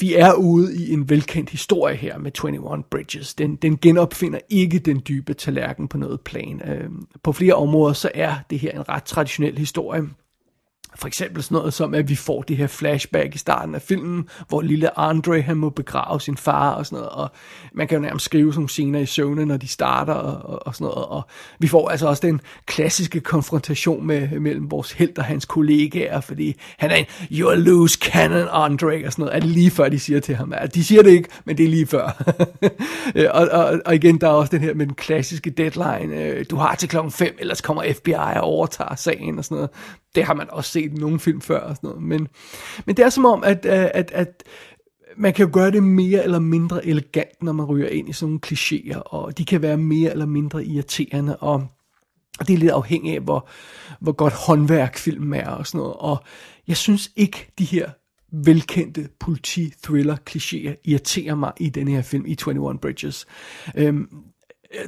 vi 0.00 0.14
er 0.14 0.32
ude 0.32 0.76
i 0.76 0.92
en 0.92 1.10
velkendt 1.10 1.50
historie 1.50 1.96
her 1.96 2.18
med 2.18 2.44
21 2.44 2.82
Bridges. 2.90 3.34
Den, 3.34 3.56
den 3.56 3.78
genopfinder 3.78 4.38
ikke 4.50 4.78
den 4.78 5.02
dybe 5.08 5.34
tallerken 5.34 5.88
på 5.88 5.98
noget 5.98 6.20
plan. 6.20 6.62
Øh, 6.68 6.90
på 7.22 7.32
flere 7.32 7.54
områder 7.54 7.92
så 7.92 8.10
er 8.14 8.34
det 8.50 8.58
her 8.58 8.70
en 8.70 8.88
ret 8.88 9.04
traditionel 9.04 9.58
historie 9.58 10.02
for 10.96 11.08
eksempel 11.08 11.42
sådan 11.42 11.56
noget 11.56 11.74
som, 11.74 11.94
at 11.94 12.08
vi 12.08 12.16
får 12.16 12.42
det 12.42 12.56
her 12.56 12.66
flashback 12.66 13.34
i 13.34 13.38
starten 13.38 13.74
af 13.74 13.82
filmen, 13.82 14.28
hvor 14.48 14.62
lille 14.62 14.98
Andre 14.98 15.40
han 15.40 15.56
må 15.56 15.70
begrave 15.70 16.20
sin 16.20 16.36
far 16.36 16.70
og 16.70 16.86
sådan 16.86 16.96
noget, 16.96 17.10
og 17.10 17.30
man 17.74 17.88
kan 17.88 17.96
jo 17.96 18.02
nærmest 18.02 18.24
skrive 18.24 18.52
sådan 18.52 18.58
nogle 18.58 18.68
scener 18.68 18.98
i 18.98 19.06
søvne, 19.06 19.46
når 19.46 19.56
de 19.56 19.68
starter 19.68 20.12
og, 20.12 20.50
og, 20.50 20.66
og 20.66 20.74
sådan 20.74 20.84
noget, 20.84 21.04
og 21.04 21.22
vi 21.58 21.68
får 21.68 21.88
altså 21.88 22.08
også 22.08 22.26
den 22.26 22.40
klassiske 22.66 23.20
konfrontation 23.20 24.06
med, 24.06 24.40
mellem 24.40 24.70
vores 24.70 24.92
held 24.92 25.18
og 25.18 25.24
hans 25.24 25.44
kollegaer, 25.44 26.20
fordi 26.20 26.56
han 26.78 26.90
er 26.90 26.94
en, 26.94 27.04
you're 27.30 27.54
lose 27.54 27.76
loose 27.76 27.98
cannon, 27.98 28.48
Andre, 28.50 29.02
og 29.06 29.12
sådan 29.12 29.22
noget, 29.22 29.36
er 29.36 29.40
det 29.40 29.48
lige 29.48 29.70
før, 29.70 29.88
de 29.88 29.98
siger 29.98 30.20
til 30.20 30.36
ham, 30.36 30.52
at 30.56 30.74
de 30.74 30.84
siger 30.84 31.02
det 31.02 31.10
ikke, 31.10 31.28
men 31.44 31.58
det 31.58 31.64
er 31.64 31.68
lige 31.68 31.86
før. 31.86 32.10
Øh, 33.14 33.26
og, 33.34 33.48
og, 33.48 33.80
og 33.86 33.94
igen, 33.94 34.20
der 34.20 34.26
er 34.26 34.32
også 34.32 34.50
den 34.50 34.60
her 34.60 34.74
med 34.74 34.86
den 34.86 34.94
klassiske 34.94 35.50
deadline, 35.50 36.22
øh, 36.22 36.44
du 36.50 36.56
har 36.56 36.74
til 36.74 36.88
klokken 36.88 37.12
5, 37.12 37.36
ellers 37.38 37.60
kommer 37.60 37.82
FBI 37.92 38.12
og 38.12 38.40
overtager 38.40 38.94
sagen 38.94 39.38
og 39.38 39.44
sådan 39.44 39.54
noget 39.54 39.70
det 40.16 40.24
har 40.24 40.34
man 40.34 40.50
også 40.50 40.70
set 40.70 40.92
i 40.92 40.94
nogle 40.94 41.20
film 41.20 41.40
før 41.40 41.60
og 41.60 41.76
sådan 41.76 41.88
noget. 41.88 42.02
Men, 42.02 42.28
men 42.86 42.96
det 42.96 43.04
er 43.04 43.10
som 43.10 43.24
om, 43.24 43.44
at, 43.44 43.64
øh, 43.64 43.88
at, 43.94 44.10
at 44.14 44.42
man 45.16 45.32
kan 45.32 45.46
jo 45.46 45.50
gøre 45.52 45.70
det 45.70 45.82
mere 45.82 46.24
eller 46.24 46.38
mindre 46.38 46.86
elegant, 46.86 47.42
når 47.42 47.52
man 47.52 47.66
ryger 47.66 47.88
ind 47.88 48.08
i 48.08 48.12
sådan 48.12 48.28
nogle 48.30 48.40
klichéer, 48.46 48.98
og 48.98 49.38
de 49.38 49.44
kan 49.44 49.62
være 49.62 49.76
mere 49.76 50.10
eller 50.10 50.26
mindre 50.26 50.64
irriterende, 50.64 51.36
og 51.36 51.66
det 52.40 52.54
er 52.54 52.58
lidt 52.58 52.70
afhængigt 52.70 53.14
af, 53.16 53.22
hvor, 53.22 53.48
hvor 54.00 54.12
godt 54.12 54.32
håndværk 54.32 54.96
filmen 54.96 55.40
er 55.40 55.50
og 55.50 55.66
sådan 55.66 55.78
noget. 55.78 55.94
Og 55.94 56.24
jeg 56.68 56.76
synes 56.76 57.10
ikke, 57.16 57.52
de 57.58 57.64
her 57.64 57.90
velkendte 58.32 59.08
politi-thriller-klichéer 59.20 60.74
irriterer 60.84 61.34
mig 61.34 61.52
i 61.60 61.68
den 61.68 61.88
her 61.88 62.02
film, 62.02 62.26
i 62.26 62.30
21 62.30 62.78
Bridges. 62.78 63.26
Øhm, 63.74 64.08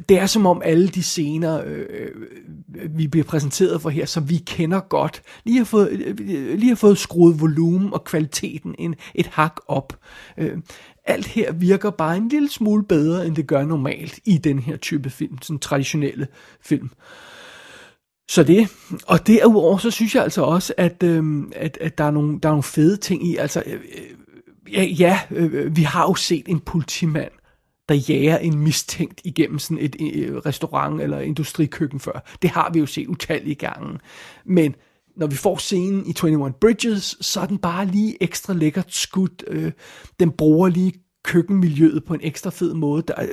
det 0.08 0.18
er 0.18 0.26
som 0.26 0.46
om 0.46 0.62
alle 0.64 0.88
de 0.88 1.02
scener, 1.02 1.62
øh, 1.66 1.86
øh, 1.90 2.98
vi 2.98 3.06
bliver 3.06 3.24
præsenteret 3.24 3.82
for 3.82 3.90
her, 3.90 4.06
som 4.06 4.30
vi 4.30 4.36
kender 4.36 4.80
godt, 4.80 5.22
lige 5.44 5.58
har 5.58 5.64
fået, 5.64 5.90
øh, 5.90 6.58
lige 6.58 6.68
har 6.68 6.76
fået 6.76 6.98
skruet 6.98 7.40
volumen 7.40 7.92
og 7.92 8.04
kvaliteten 8.04 8.74
en, 8.78 8.94
et 9.14 9.26
hak 9.26 9.56
op. 9.68 9.98
Øh, 10.38 10.58
alt 11.04 11.26
her 11.26 11.52
virker 11.52 11.90
bare 11.90 12.16
en 12.16 12.28
lille 12.28 12.50
smule 12.50 12.84
bedre, 12.84 13.26
end 13.26 13.36
det 13.36 13.46
gør 13.46 13.64
normalt 13.64 14.20
i 14.24 14.38
den 14.38 14.58
her 14.58 14.76
type 14.76 15.10
film, 15.10 15.38
sådan 15.42 15.58
traditionelle 15.58 16.26
film. 16.60 16.90
Så 18.30 18.42
det, 18.42 18.68
og 19.06 19.26
derudover 19.26 19.78
så 19.78 19.90
synes 19.90 20.14
jeg 20.14 20.22
altså 20.22 20.42
også, 20.42 20.74
at, 20.76 21.02
øh, 21.02 21.42
at, 21.56 21.78
at 21.80 21.98
der, 21.98 22.04
er 22.04 22.10
nogle, 22.10 22.40
der 22.40 22.48
er 22.48 22.52
nogle 22.52 22.62
fede 22.62 22.96
ting 22.96 23.26
i, 23.26 23.36
altså, 23.36 23.62
øh, 23.66 23.74
øh 23.74 24.18
ja, 24.72 24.82
ja 24.82 25.20
øh, 25.30 25.54
øh, 25.54 25.76
vi 25.76 25.82
har 25.82 26.02
jo 26.02 26.14
set 26.14 26.48
en 26.48 26.60
politimand, 26.60 27.30
der 27.88 27.94
jager 27.94 28.38
en 28.38 28.58
mistænkt 28.58 29.20
igennem 29.24 29.58
sådan 29.58 29.84
et, 29.84 29.96
et 30.00 30.46
restaurant 30.46 31.00
eller 31.00 31.18
industrikøkken 31.20 32.00
før. 32.00 32.36
Det 32.42 32.50
har 32.50 32.70
vi 32.72 32.78
jo 32.78 32.86
set 32.86 33.06
utallige 33.06 33.54
gange. 33.54 33.98
Men 34.44 34.74
når 35.16 35.26
vi 35.26 35.36
får 35.36 35.56
scenen 35.56 36.06
i 36.06 36.08
21 36.08 36.52
Bridges, 36.60 37.16
så 37.20 37.40
er 37.40 37.46
den 37.46 37.58
bare 37.58 37.86
lige 37.86 38.22
ekstra 38.22 38.52
lækkert 38.52 38.94
skudt. 38.94 39.44
Øh, 39.46 39.72
den 40.20 40.30
bruger 40.30 40.68
lige 40.68 40.92
køkkenmiljøet 41.24 42.04
på 42.04 42.14
en 42.14 42.20
ekstra 42.22 42.50
fed 42.50 42.74
måde. 42.74 43.02
Der, 43.08 43.26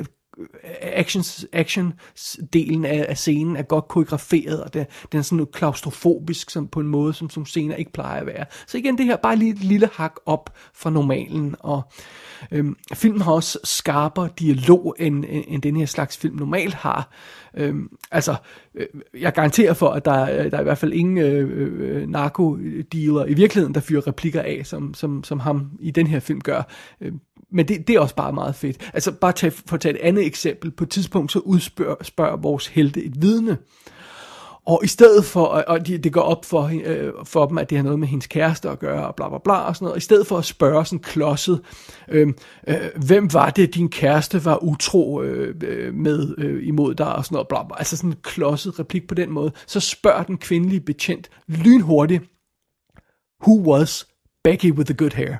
actions, 0.82 1.46
action-delen 1.54 2.86
af, 2.86 3.06
af 3.10 3.18
scenen 3.18 3.56
er 3.56 3.62
godt 3.62 3.88
koreograferet, 3.88 4.63
og 4.63 4.74
det, 4.74 4.88
den 5.12 5.18
er 5.18 5.22
sådan 5.22 5.46
klaustrofobisk 5.54 6.50
som, 6.50 6.68
på 6.68 6.80
en 6.80 6.88
måde, 6.88 7.13
som, 7.13 7.30
som 7.30 7.46
scener 7.46 7.75
ikke 7.75 7.92
plejer 7.92 8.20
at 8.20 8.25
være. 8.25 8.46
Så 8.68 8.77
igen, 8.77 8.98
det 8.98 9.06
her 9.06 9.15
bare 9.15 9.36
lige 9.36 9.51
et 9.51 9.63
lille 9.63 9.89
hak 9.94 10.15
op 10.25 10.54
fra 10.74 10.89
normalen, 10.89 11.56
og 11.60 11.82
øhm, 12.51 12.75
filmen 12.94 13.22
har 13.22 13.32
også 13.32 13.60
skarpere 13.63 14.30
dialog, 14.39 14.96
end, 15.00 15.25
end, 15.30 15.44
end 15.48 15.62
den 15.62 15.75
her 15.75 15.86
slags 15.86 16.18
film 16.18 16.36
normalt 16.36 16.74
har. 16.74 17.10
Øhm, 17.58 17.89
altså, 18.12 18.36
øh, 18.75 18.86
jeg 19.20 19.34
garanterer 19.34 19.74
for, 19.74 19.89
at 19.89 20.06
der, 20.06 20.22
øh, 20.22 20.51
der 20.51 20.58
er 20.58 20.62
i 20.62 20.63
hvert 20.63 20.77
fald 20.77 20.94
ingen 20.94 21.18
øh, 21.18 21.50
øh, 21.80 22.10
narkodealer 22.10 23.25
i 23.25 23.34
virkeligheden, 23.34 23.75
der 23.75 23.82
fyrer 23.82 24.08
replikker 24.08 24.42
af, 24.42 24.62
som, 24.63 24.94
som, 24.94 25.24
som 25.24 25.39
ham 25.39 25.72
i 25.80 25.92
den 25.92 26.08
her 26.08 26.20
film 26.20 26.42
gør. 26.42 26.62
Øhm, 27.01 27.20
men 27.55 27.67
det, 27.67 27.88
det 27.88 27.95
er 27.95 28.00
også 28.00 28.15
bare 28.15 28.33
meget 28.33 28.55
fedt. 28.55 28.91
Altså 28.93 29.12
bare 29.12 29.31
tage, 29.31 29.51
for 29.51 29.74
at 29.74 29.81
tage 29.81 29.95
et 29.95 30.01
andet 30.01 30.25
eksempel. 30.25 30.71
På 30.71 30.83
et 30.83 30.89
tidspunkt 30.89 31.31
så 31.31 31.39
udspørger 31.39 32.38
vores 32.38 32.67
helte 32.67 33.03
et 33.03 33.21
vidne. 33.21 33.57
Og 34.65 34.81
i 34.83 34.88
stedet 34.88 35.25
for, 35.25 35.45
og 35.45 35.88
det, 35.88 36.13
går 36.13 36.21
op 36.21 36.45
for, 36.45 36.71
øh, 36.85 37.12
for 37.24 37.45
dem, 37.45 37.57
at 37.57 37.69
det 37.69 37.77
har 37.77 37.83
noget 37.83 38.00
med 38.00 38.07
hendes 38.07 38.27
kæreste 38.27 38.69
at 38.69 38.79
gøre, 38.79 39.07
og 39.07 39.15
bla 39.15 39.29
bla 39.29 39.38
bla 39.38 39.53
og 39.53 39.75
sådan 39.75 39.83
noget. 39.85 39.93
og 39.93 39.97
I 39.97 40.01
stedet 40.01 40.27
for 40.27 40.38
at 40.38 40.45
spørge 40.45 40.85
sådan 40.85 41.00
klodset, 41.00 41.62
øh, 42.09 42.27
øh, 42.67 42.75
hvem 43.05 43.33
var 43.33 43.50
det, 43.50 43.75
din 43.75 43.89
kæreste 43.89 44.45
var 44.45 44.63
utro 44.63 45.21
øh, 45.21 45.55
øh 45.63 45.93
med 45.93 46.35
øh, 46.38 46.67
imod 46.67 46.95
dig, 46.95 47.15
og 47.15 47.25
sådan 47.25 47.35
noget, 47.35 47.47
bla 47.47 47.63
bla. 47.63 47.77
Altså 47.77 47.97
sådan 47.97 48.09
en 48.09 48.17
klodset 48.24 48.79
replik 48.79 49.07
på 49.07 49.15
den 49.15 49.31
måde. 49.31 49.51
Så 49.67 49.79
spørger 49.79 50.24
den 50.24 50.38
kvindelige 50.38 50.81
betjent 50.81 51.29
lynhurtigt, 51.47 52.24
who 53.47 53.74
was 53.74 54.07
Becky 54.43 54.71
with 54.71 54.85
the 54.85 54.97
good 54.97 55.13
hair? 55.13 55.35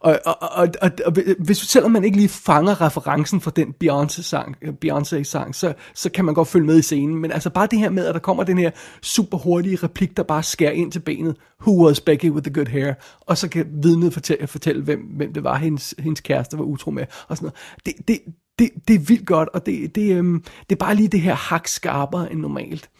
Og, 0.00 0.18
og, 0.24 0.36
og, 0.40 0.68
og, 0.82 0.90
og 1.06 1.12
hvis, 1.38 1.58
selvom 1.58 1.90
man 1.90 2.04
ikke 2.04 2.16
lige 2.16 2.28
fanger 2.28 2.80
referencen 2.80 3.40
fra 3.40 3.50
den 3.56 3.74
Beyoncé-sang, 3.84 4.56
Beyoncé-sang 4.84 5.52
så, 5.52 5.74
så 5.94 6.10
kan 6.10 6.24
man 6.24 6.34
godt 6.34 6.48
følge 6.48 6.66
med 6.66 6.78
i 6.78 6.82
scenen. 6.82 7.16
Men 7.16 7.32
altså 7.32 7.50
bare 7.50 7.68
det 7.70 7.78
her 7.78 7.90
med, 7.90 8.06
at 8.06 8.14
der 8.14 8.20
kommer 8.20 8.44
den 8.44 8.58
her 8.58 8.70
super 9.02 9.38
hurtige 9.38 9.76
replik, 9.76 10.16
der 10.16 10.22
bare 10.22 10.42
skærer 10.42 10.72
ind 10.72 10.92
til 10.92 11.00
benet. 11.00 11.36
Who 11.60 11.86
was 11.86 12.00
Becky 12.00 12.30
with 12.30 12.44
the 12.44 12.54
good 12.54 12.68
hair? 12.68 12.94
Og 13.20 13.38
så 13.38 13.48
kan 13.48 13.66
vidnet 13.82 14.12
fortælle, 14.12 14.46
fortælle 14.46 14.82
hvem, 14.82 15.00
hvem 15.00 15.32
det 15.32 15.44
var, 15.44 15.56
hendes, 15.56 15.94
hendes 15.98 16.20
kæreste 16.20 16.58
var 16.58 16.64
utro 16.64 16.90
med. 16.90 17.06
Og 17.28 17.36
sådan 17.36 17.50
noget. 17.86 17.86
Det, 17.86 18.08
det, 18.08 18.20
det, 18.58 18.70
det 18.88 18.94
er 18.94 19.04
vildt 19.06 19.26
godt, 19.26 19.48
og 19.48 19.66
det, 19.66 19.94
det, 19.94 20.16
øhm, 20.16 20.42
det 20.68 20.74
er 20.74 20.84
bare 20.84 20.94
lige 20.94 21.08
det 21.08 21.20
her 21.20 21.34
hak 21.34 21.68
skarpere 21.68 22.32
end 22.32 22.40
normalt. 22.40 22.90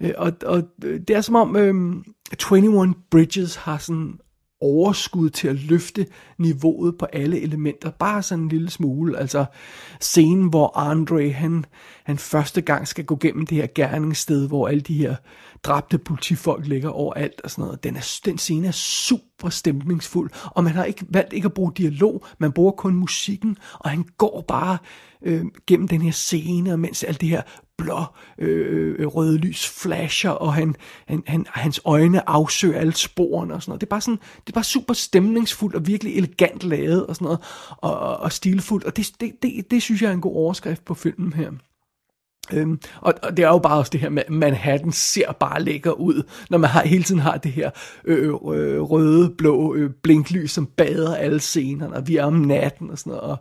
Øh, 0.00 0.12
og, 0.18 0.32
og 0.46 0.62
det 0.80 1.10
er 1.10 1.20
som 1.20 1.34
om 1.34 1.56
øhm, 1.56 2.04
21 2.52 2.94
Bridges 3.10 3.56
har 3.56 3.78
sådan 3.78 4.18
overskud 4.60 5.30
til 5.30 5.48
at 5.48 5.56
løfte 5.56 6.06
niveauet 6.38 6.98
på 6.98 7.06
alle 7.12 7.40
elementer, 7.40 7.90
bare 7.90 8.22
sådan 8.22 8.44
en 8.44 8.48
lille 8.48 8.70
smule. 8.70 9.18
Altså 9.18 9.44
scenen, 10.00 10.48
hvor 10.48 10.78
Andre, 10.78 11.30
han, 11.30 11.64
han 12.04 12.18
første 12.18 12.60
gang 12.60 12.88
skal 12.88 13.04
gå 13.04 13.16
gennem 13.20 13.46
det 13.46 13.56
her 13.56 13.66
gerningssted, 13.74 14.48
hvor 14.48 14.68
alle 14.68 14.80
de 14.80 14.94
her 14.94 15.16
dræbte 15.62 15.98
politifolk 15.98 16.66
ligger 16.66 16.90
overalt 16.90 17.40
og 17.44 17.50
sådan 17.50 17.64
noget. 17.64 17.84
Den, 17.84 17.96
er, 17.96 18.20
den 18.24 18.38
scene 18.38 18.68
er 18.68 18.72
super 18.72 19.48
stemningsfuld, 19.48 20.30
og 20.44 20.64
man 20.64 20.72
har 20.72 20.84
ikke 20.84 21.04
valgt 21.08 21.32
ikke 21.32 21.46
at 21.46 21.54
bruge 21.54 21.72
dialog, 21.76 22.24
man 22.38 22.52
bruger 22.52 22.72
kun 22.72 22.94
musikken, 22.94 23.56
og 23.78 23.90
han 23.90 24.04
går 24.18 24.44
bare 24.48 24.78
øh, 25.22 25.44
gennem 25.66 25.88
den 25.88 26.02
her 26.02 26.12
scene, 26.12 26.72
og 26.72 26.80
mens 26.80 27.04
alt 27.04 27.20
det 27.20 27.28
her 27.28 27.42
blå 27.78 28.04
øh, 28.38 28.94
øh, 28.98 29.06
røde 29.06 29.38
lys 29.38 29.68
flasher, 29.68 30.30
og 30.30 30.54
han, 30.54 30.76
han, 31.06 31.22
han, 31.26 31.46
hans 31.50 31.80
øjne 31.84 32.28
afsøger 32.28 32.80
alle 32.80 32.96
sporene 32.96 33.54
og 33.54 33.62
sådan 33.62 33.70
noget. 33.70 33.80
Det 33.80 33.86
er 33.86 33.90
bare 33.90 34.00
sådan, 34.00 34.18
det 34.46 34.48
er 34.48 34.54
bare 34.54 34.64
super 34.64 34.94
stemningsfuldt 34.94 35.76
og 35.76 35.86
virkelig 35.86 36.16
elegant 36.16 36.64
lavet 36.64 37.06
og 37.06 37.14
sådan 37.14 37.24
noget, 37.24 37.40
og, 37.70 37.98
og, 37.98 38.16
og 38.16 38.32
stilfuldt, 38.32 38.84
og 38.84 38.96
det, 38.96 39.10
det, 39.20 39.42
det, 39.42 39.70
det 39.70 39.82
synes 39.82 40.02
jeg 40.02 40.08
er 40.08 40.14
en 40.14 40.20
god 40.20 40.36
overskrift 40.36 40.84
på 40.84 40.94
filmen 40.94 41.32
her. 41.32 41.50
Øhm, 42.52 42.80
og, 43.00 43.14
og 43.22 43.36
det 43.36 43.44
er 43.44 43.48
jo 43.48 43.58
bare 43.58 43.78
også 43.78 43.90
det 43.90 44.00
her 44.00 44.08
med, 44.08 44.22
Manhattan 44.28 44.92
ser 44.92 45.32
bare 45.32 45.62
lækker 45.62 45.92
ud, 45.92 46.22
når 46.50 46.58
man 46.58 46.70
har, 46.70 46.82
hele 46.82 47.02
tiden 47.02 47.20
har 47.20 47.36
det 47.36 47.52
her 47.52 47.70
øh, 48.04 48.28
øh, 48.28 48.80
røde, 48.80 49.30
blå 49.38 49.74
øh, 49.74 49.90
blinklys, 50.02 50.50
som 50.50 50.66
bader 50.66 51.14
alle 51.14 51.40
scenerne, 51.40 51.96
og 51.96 52.08
vi 52.08 52.16
er 52.16 52.24
om 52.24 52.34
natten 52.34 52.90
og 52.90 52.98
sådan 52.98 53.10
noget, 53.10 53.22
og 53.22 53.36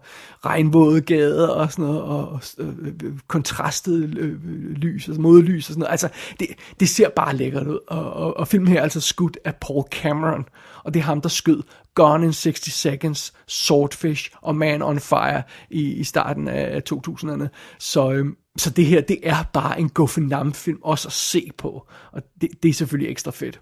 regnvåde 0.45 1.01
gader 1.01 1.47
og 1.47 1.71
sådan 1.71 1.85
noget, 1.85 2.01
og, 2.01 2.41
øh, 2.57 2.93
kontrastet 3.27 4.17
øh, 4.17 4.43
lys, 4.75 5.07
altså 5.07 5.21
modlys 5.21 5.69
og 5.69 5.73
sådan 5.73 5.79
noget. 5.79 5.91
Altså, 5.91 6.09
det, 6.39 6.47
det 6.79 6.89
ser 6.89 7.09
bare 7.09 7.35
lækkert 7.35 7.67
ud, 7.67 7.79
og, 7.87 8.13
og, 8.13 8.37
og 8.37 8.47
filmen 8.47 8.67
her 8.67 8.79
er 8.79 8.83
altså 8.83 9.01
skudt 9.01 9.37
af 9.45 9.55
Paul 9.55 9.83
Cameron, 9.91 10.45
og 10.83 10.93
det 10.93 10.99
er 10.99 11.03
ham, 11.03 11.21
der 11.21 11.29
skød 11.29 11.63
Gone 11.97 12.25
in 12.25 12.33
60 12.33 12.73
Seconds, 12.73 13.33
Swordfish 13.47 14.31
og 14.41 14.55
Man 14.55 14.81
on 14.81 14.99
Fire 14.99 15.43
i, 15.69 15.93
i 15.93 16.03
starten 16.03 16.47
af 16.47 16.81
2000'erne. 16.93 17.47
Så, 17.79 18.11
øhm, 18.11 18.35
så 18.57 18.69
det 18.69 18.85
her, 18.85 19.01
det 19.01 19.19
er 19.23 19.43
bare 19.53 19.79
en 19.79 19.89
guffenam-film 19.89 20.79
også 20.83 21.07
at 21.07 21.13
se 21.13 21.49
på, 21.57 21.87
og 22.11 22.21
det, 22.41 22.49
det 22.63 22.69
er 22.69 22.73
selvfølgelig 22.73 23.11
ekstra 23.11 23.31
fedt. 23.31 23.61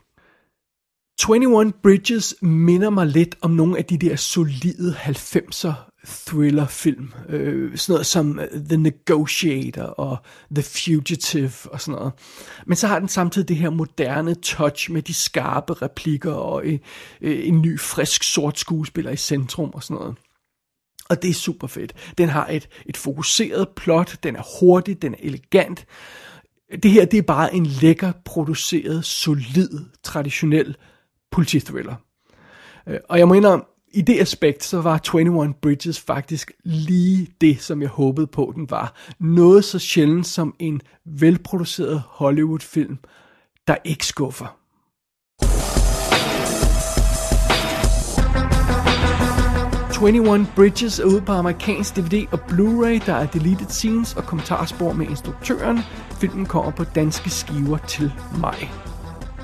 21 1.30 1.74
Bridges 1.84 2.36
minder 2.42 2.90
mig 2.90 3.08
lidt 3.08 3.36
om 3.42 3.52
nogle 3.52 3.78
af 3.78 3.86
de 3.86 3.98
der 3.98 4.16
solide 4.16 4.96
90'er 4.96 5.95
thrillerfilm. 6.06 7.14
Øh, 7.30 7.78
sådan 7.78 7.94
noget 7.94 8.06
som 8.06 8.40
øh, 8.40 8.48
The 8.70 8.78
Negotiator 8.78 9.84
og 9.84 10.18
The 10.56 10.64
Fugitive 10.64 11.52
og 11.66 11.82
sådan 11.82 12.00
noget. 12.00 12.14
Men 12.66 12.76
så 12.76 12.88
har 12.88 13.00
den 13.00 13.08
samtidig 13.08 13.48
det 13.48 13.58
her 13.58 13.70
moderne 13.70 14.36
touch 14.36 14.92
med 14.92 15.02
de 15.02 15.14
skarpe 15.14 15.74
replikker 15.74 16.34
og 16.34 16.66
øh, 16.66 16.80
øh, 17.22 17.48
en 17.48 17.62
ny, 17.62 17.80
frisk, 17.80 18.24
sort 18.24 18.60
skuespiller 18.60 19.12
i 19.12 19.18
centrum 19.18 19.70
og 19.74 19.84
sådan 19.84 19.98
noget. 19.98 20.16
Og 21.10 21.22
det 21.22 21.30
er 21.30 21.34
super 21.34 21.68
fedt. 21.68 21.94
Den 22.18 22.30
har 22.30 22.48
et, 22.48 22.70
et 22.86 22.98
fokuseret 22.98 23.68
plot, 23.76 24.16
den 24.24 24.36
er 24.36 24.60
hurtig, 24.60 25.02
den 25.02 25.14
er 25.14 25.18
elegant. 25.20 25.86
Det 26.84 26.92
her, 26.92 27.06
det 27.06 27.18
er 27.18 27.22
bare 27.22 27.56
en 27.56 27.66
lækker 27.66 28.12
produceret, 28.26 29.06
solid, 29.06 29.80
traditionel 30.04 30.76
politithriller. 31.32 31.96
Øh, 32.88 33.00
og 33.10 33.20
jeg 33.20 33.28
må 33.28 33.34
indrømme, 33.34 33.66
i 33.96 34.02
det 34.02 34.20
aspekt, 34.20 34.64
så 34.64 34.82
var 34.82 35.16
21 35.16 35.54
Bridges 35.62 36.00
faktisk 36.00 36.52
lige 36.64 37.28
det, 37.42 37.62
som 37.62 37.82
jeg 37.82 37.90
håbede 37.90 38.28
på, 38.28 38.54
den 38.56 38.70
var. 38.70 38.96
Noget 39.20 39.66
så 39.66 39.80
sjældent 39.80 40.28
som 40.28 40.56
en 40.60 40.82
velproduceret 41.06 42.04
Hollywood-film, 42.08 42.98
der 43.68 43.76
ikke 43.86 44.06
skuffer. 44.06 44.58
21 50.02 50.48
Bridges 50.56 51.00
er 51.00 51.06
ude 51.06 51.22
på 51.22 51.32
amerikansk 51.32 51.96
DVD 51.96 52.26
og 52.32 52.40
Blu-ray. 52.40 53.06
Der 53.06 53.14
er 53.14 53.26
deleted 53.26 53.70
scenes 53.70 54.16
og 54.16 54.24
kommentarspor 54.24 54.94
med 54.94 55.08
instruktøren. 55.10 55.80
Filmen 56.22 56.46
kommer 56.46 56.72
på 56.72 56.84
danske 56.84 57.30
skiver 57.30 57.78
til 57.78 58.12
maj. 58.42 58.68